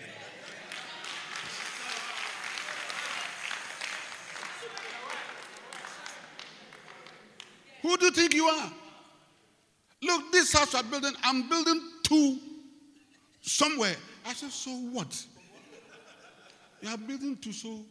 [7.82, 8.72] Who do you think you are?
[10.02, 12.40] Look, this house I'm building, I'm building two
[13.42, 13.96] somewhere.
[14.26, 15.26] I said, so what?
[16.82, 17.82] You are building two, so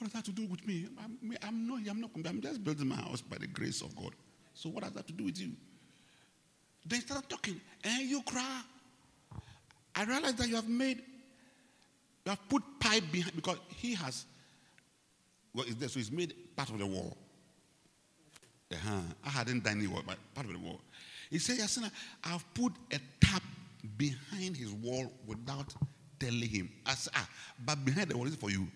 [0.00, 0.86] what has that to do with me?
[1.04, 4.12] I'm, I'm not, I'm not, I'm just building my house by the grace of God.
[4.54, 5.52] So what has that to do with you?
[6.86, 8.62] They started talking, and you cry.
[9.94, 11.02] I realized that you have made,
[12.24, 14.24] you have put pipe behind because he has,
[15.54, 17.14] well, it's there, so he's made part of the wall.
[18.72, 19.00] Uh-huh.
[19.26, 20.80] I hadn't done any work, but part of the wall.
[21.30, 21.90] He said, Yasina,
[22.24, 23.42] I've put a tap
[23.98, 25.74] behind his wall without
[26.18, 26.70] telling him.
[26.86, 27.28] I said, ah,
[27.66, 28.66] but behind the wall is for you.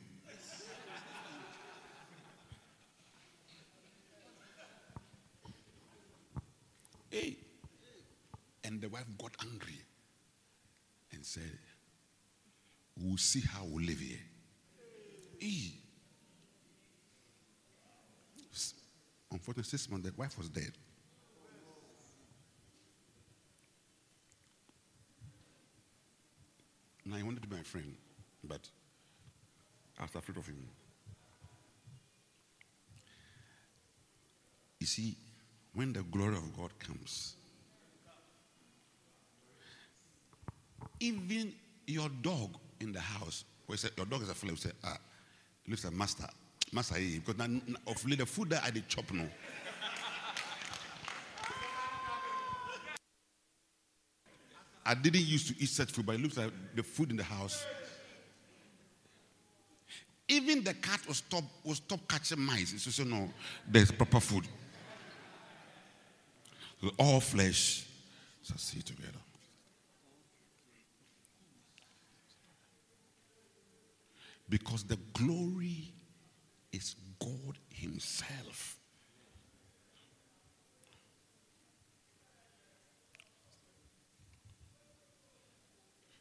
[8.75, 9.79] And the wife got angry
[11.13, 11.59] and said,
[13.01, 14.19] We'll see how we live here.
[15.39, 15.75] Hey.
[19.31, 20.73] Unfortunately, six months, the wife was dead.
[27.07, 27.95] Now, he wanted to be my friend,
[28.43, 28.69] but
[30.01, 30.67] I was afraid of him.
[34.81, 35.17] You see,
[35.75, 37.37] when the glory of God comes,
[41.01, 41.53] even
[41.87, 42.51] your dog
[42.81, 44.97] in the house, we say your dog is a we say, ah,
[45.67, 46.27] looks like master,
[46.73, 49.29] master, eh, because now, of the food that I did chop no.
[54.87, 57.25] I didn't used to eat such food, but it looks like the food in the
[57.25, 57.65] house.
[60.29, 62.73] Even the cat will stop will stop catching mice.
[62.73, 63.29] It's just no,
[63.67, 64.47] there's proper food.
[66.99, 67.87] All flesh
[68.43, 69.19] shall see together.
[74.49, 75.93] Because the glory
[76.73, 78.79] is God Himself.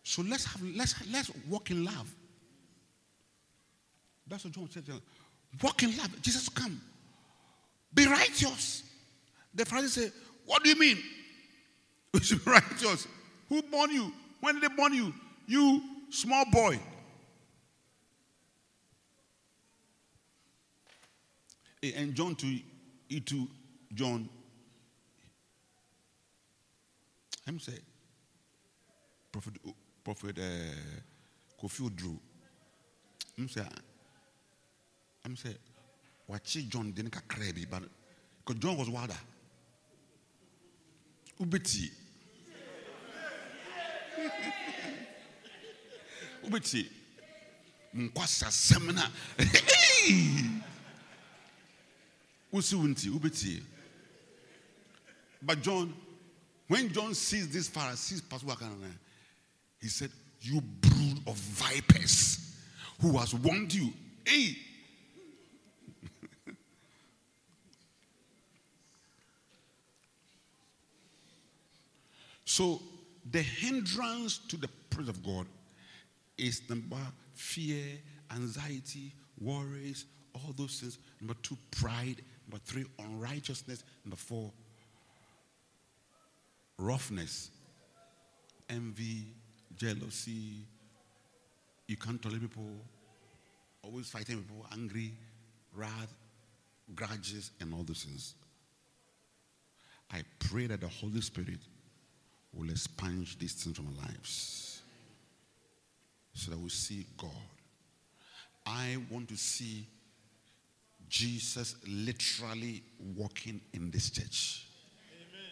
[0.04, 2.14] So let's have let's let's walk in love.
[4.28, 4.84] That's what John said.
[5.62, 6.22] Walk in love.
[6.22, 6.80] Jesus come.
[7.94, 8.84] Be righteous.
[9.54, 10.12] The Pharisees say,
[10.46, 10.98] What do you mean?
[12.14, 13.08] We should be righteous.
[13.50, 14.12] Who born you?
[14.40, 15.14] When did they born you?
[15.48, 16.80] You small boy.
[21.84, 22.60] And John to
[23.20, 23.48] to
[23.94, 24.30] John.
[27.46, 27.74] I'm say,
[29.32, 29.54] Prophet
[30.02, 32.18] Prophet uh, Kofi Odro.
[33.38, 33.62] I'm say,
[35.26, 35.58] I'm say,
[36.32, 37.84] Wachi John didn't kakra bi, but
[38.46, 39.18] because John was wilder.
[41.42, 41.92] Ubeti.
[46.46, 46.90] Ubeti.
[47.94, 49.12] Nkwasa semina.
[49.38, 50.53] Ubeti.
[55.42, 55.94] But John,
[56.68, 58.22] when John sees this Pharisees
[59.82, 62.56] he said, You brood of vipers
[63.02, 63.92] who has warned you.
[64.26, 64.56] Hey.
[72.46, 72.80] so
[73.30, 75.48] the hindrance to the presence of God
[76.38, 76.98] is number
[77.34, 77.84] fear,
[78.32, 81.00] anxiety, worries, all those things.
[81.20, 82.22] Number two, pride.
[82.54, 83.84] Number three, unrighteousness.
[84.06, 84.52] Number four,
[86.78, 87.50] roughness,
[88.70, 89.26] envy,
[89.76, 90.68] jealousy.
[91.88, 92.70] You can't tolerate people,
[93.82, 95.14] always fighting people, angry,
[95.76, 96.14] wrath,
[96.94, 98.36] grudges, and all those things.
[100.12, 101.62] I pray that the Holy Spirit
[102.54, 104.84] will expunge these things from our lives
[106.36, 107.32] so that we see God.
[108.64, 109.88] I want to see
[111.14, 112.82] Jesus literally
[113.16, 114.66] walking in this church.
[115.22, 115.52] Amen.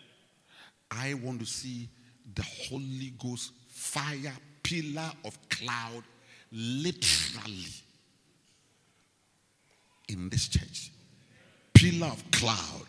[0.89, 1.87] I want to see
[2.33, 4.33] the Holy Ghost fire
[4.63, 6.03] pillar of cloud
[6.51, 7.67] literally
[10.09, 10.89] in this church.
[11.75, 12.87] Pillar of cloud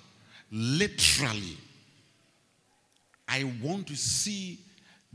[0.50, 1.58] literally.
[3.28, 4.60] I want to see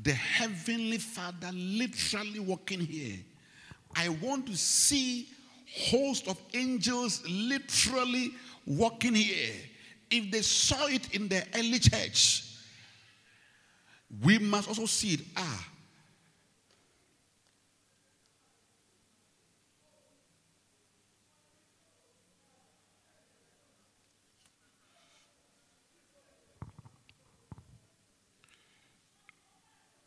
[0.04, 3.18] the heavenly Father literally walking here.
[3.96, 5.30] I want to see
[5.78, 8.32] host of angels literally
[8.66, 9.54] walking here.
[10.10, 12.44] If they saw it in the early church,
[14.24, 15.22] we must also see it.
[15.36, 15.68] Ah.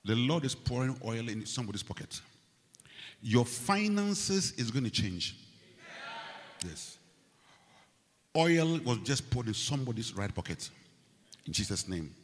[0.04, 2.20] The Lord is pouring oil in somebody's pocket.
[3.22, 5.36] Your finances is going to change.
[6.66, 6.98] Yes.
[8.36, 10.68] Oil was just poured in somebody's right pocket.
[11.46, 12.14] In Jesus' name.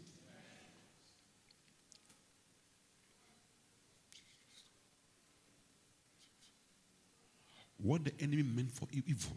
[7.87, 9.37] what the enemy meant for evil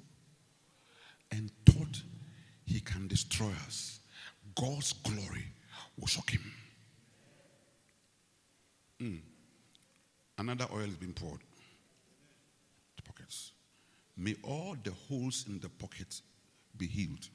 [1.31, 2.01] and thought
[2.65, 3.99] he can destroy us,
[4.55, 5.45] God's glory
[5.99, 6.51] will shock him.
[9.01, 9.19] Mm.
[10.39, 11.41] Another oil has been poured.
[14.21, 16.21] May all the holes in the pockets
[16.77, 17.29] be healed.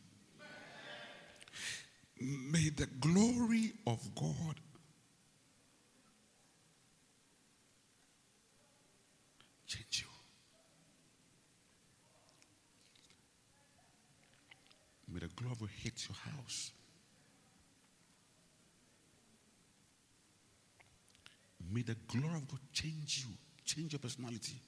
[2.20, 4.60] May the glory of God
[9.66, 10.08] change you.
[15.10, 16.70] May the glory hit your house.
[21.72, 23.34] May the glory of God change you,
[23.64, 24.60] change your personality.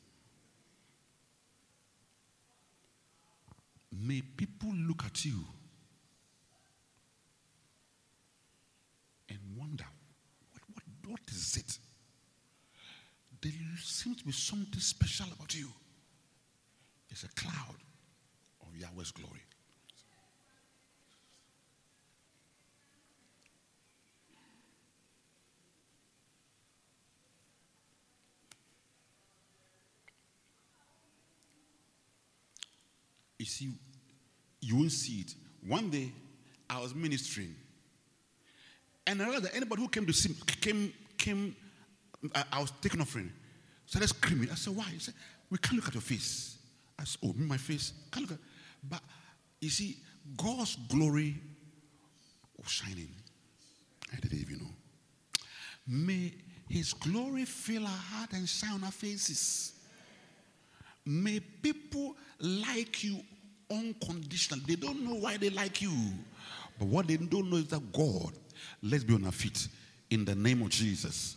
[3.98, 5.44] May people look at you
[9.28, 9.86] and wonder,
[10.52, 11.78] what, what, what is it?
[13.40, 13.52] There
[13.82, 15.68] seems to be something special about you.
[17.10, 17.76] It's a cloud
[18.62, 19.40] of Yahweh's glory.
[33.38, 33.70] You see,
[34.60, 35.34] you won't see it.
[35.66, 36.12] One day,
[36.68, 37.54] I was ministering,
[39.06, 41.56] and I realized that anybody who came to see, came came,
[42.34, 43.32] I, I was taking offering,
[43.86, 44.50] started screaming.
[44.50, 44.84] I said, Why?
[44.84, 45.14] He said,
[45.50, 46.58] We can't look at your face.
[46.98, 47.92] I said, Oh, me, my face?
[48.10, 48.44] Can't look at.
[48.88, 49.00] But
[49.60, 49.96] you see,
[50.36, 51.36] God's glory
[52.56, 53.10] was shining.
[54.12, 54.70] I didn't even know.
[55.86, 56.32] May
[56.68, 59.72] His glory fill our heart and shine on our faces.
[61.04, 63.20] May people like you
[63.70, 64.62] unconditionally.
[64.66, 65.92] They don't know why they like you.
[66.78, 68.32] But what they don't know is that God,
[68.82, 69.68] let's be on our feet
[70.10, 71.36] in the name of Jesus.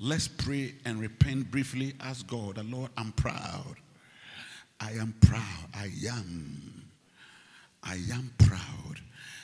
[0.00, 1.94] Let's pray and repent briefly.
[2.00, 3.76] Ask God, the Lord, I'm proud.
[4.80, 5.68] I am proud.
[5.74, 6.84] I am.
[7.82, 9.00] I am proud.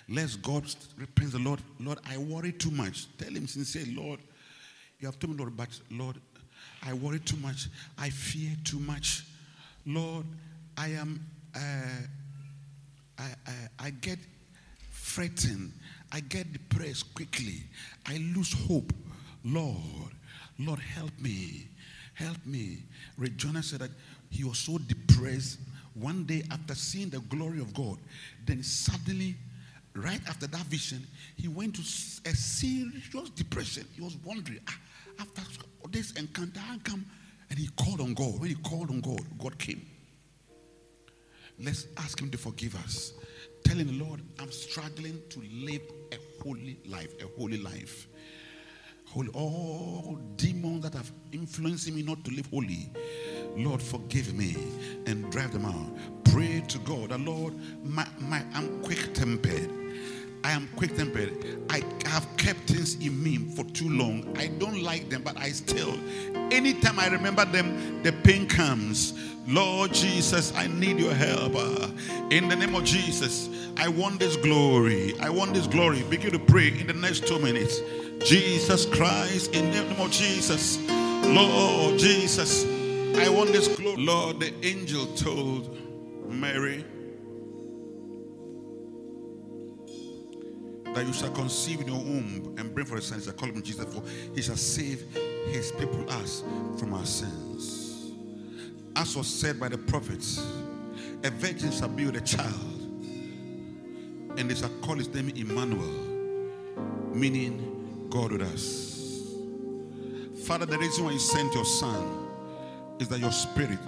[0.09, 0.65] Let's God
[0.97, 1.61] repent the Lord.
[1.81, 3.09] Lord, I worry too much.
[3.17, 4.21] Tell him sincerely, Lord,
[5.01, 6.17] you have told me, Lord, but Lord,
[6.87, 7.69] I worry too much.
[7.99, 9.25] I fear too much.
[9.87, 10.27] Lord,
[10.77, 11.25] I am,
[11.55, 11.59] uh,
[13.19, 14.19] I, I, I get
[14.91, 15.73] fretting.
[16.13, 17.63] I get depressed quickly.
[18.07, 18.93] I lose hope.
[19.45, 20.13] Lord,
[20.59, 21.69] Lord, help me.
[22.15, 22.79] Help me.
[23.19, 23.91] Regina said that
[24.31, 25.59] he was so depressed
[25.95, 27.99] one day after seeing the glory of God.
[28.47, 29.37] Then suddenly,
[29.95, 31.07] right after that vision,
[31.37, 33.85] he went to a serious depression.
[33.95, 34.79] He was wondering, ah,
[35.19, 35.43] after
[35.91, 37.05] this encounter, I come?
[37.51, 38.41] And he called on God.
[38.41, 39.87] When he called on God, God came.
[41.59, 43.13] Let's ask him to forgive us.
[43.65, 45.83] Telling the Lord, I'm struggling to live
[46.13, 48.09] a holy life, a holy life.
[49.07, 52.91] Holy, all demons that have influenced me not to live holy.
[53.57, 54.57] Lord, forgive me
[55.07, 56.25] and drive them out.
[56.25, 57.55] Pray to God, the Lord,
[57.85, 59.84] my, my, I'm quick tempered.
[60.45, 61.59] I am quick tempered.
[61.71, 64.37] I have kept things in me for too long.
[64.37, 65.99] I don't like them, but I still,
[66.53, 69.15] anytime I remember them, the pain comes.
[69.49, 71.55] Lord Jesus, I need your help.
[72.31, 73.49] In the name of Jesus,
[73.79, 75.19] I want this glory.
[75.19, 76.03] I want this glory.
[76.11, 77.81] Begin to pray in the next two minutes.
[78.25, 80.79] Jesus Christ, in the name of Jesus.
[80.89, 82.67] Lord Jesus,
[83.17, 83.97] I want this glory.
[83.97, 85.75] Lord, the angel told
[86.29, 86.85] Mary
[90.95, 93.63] that you shall conceive in your womb and bring forth a son, shall call him
[93.63, 94.03] Jesus, for
[94.35, 95.05] he shall save
[95.47, 96.43] his people us
[96.79, 98.13] from our sins.
[98.97, 100.39] As was said by the prophets,
[101.25, 102.55] a virgin shall be with a child,
[104.37, 108.93] and they shall call his name Emmanuel, meaning God with us.
[110.47, 112.29] Father, the reason why you sent your son
[113.01, 113.79] is that your spirit,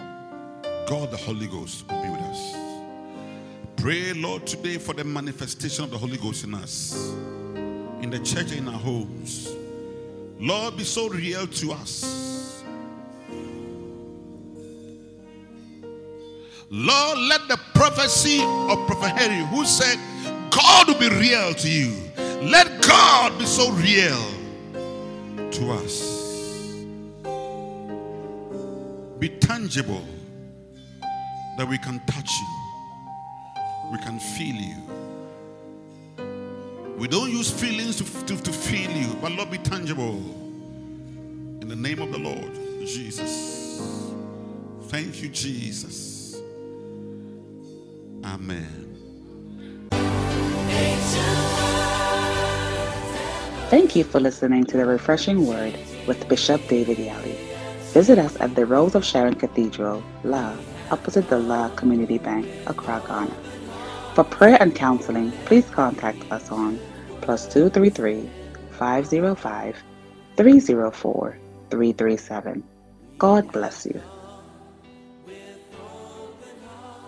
[0.89, 2.66] God the Holy Ghost, will be with us.
[3.77, 7.13] Pray, Lord, today for the manifestation of the Holy Ghost in us,
[8.01, 9.55] in the church, in our homes.
[10.41, 12.63] Lord, be so real to us.
[16.69, 19.99] Lord, let the prophecy of Prophet Harry, who said,
[20.51, 21.95] God will be real to you,
[22.43, 24.25] let God be so real
[25.53, 26.25] to us.
[29.19, 30.05] Be tangible
[31.57, 32.56] that we can touch you
[33.91, 34.77] we can feel you.
[36.97, 40.17] We don't use feelings to, to, to feel you, but Lord, be tangible.
[41.61, 42.55] In the name of the Lord
[42.87, 44.13] Jesus.
[44.85, 46.41] Thank you, Jesus.
[48.25, 48.87] Amen.
[53.69, 55.77] Thank you for listening to the Refreshing Word
[56.07, 57.37] with Bishop David Yali.
[57.93, 60.57] Visit us at the Rose of Sharon Cathedral, La,
[60.91, 63.46] opposite the La Community Bank, Accra, Ghana.
[64.17, 66.81] For prayer and counseling, please contact us on
[67.21, 68.27] plus 233
[68.71, 69.77] 505
[70.39, 71.39] 304
[71.71, 72.65] 337.
[73.19, 74.01] God bless you.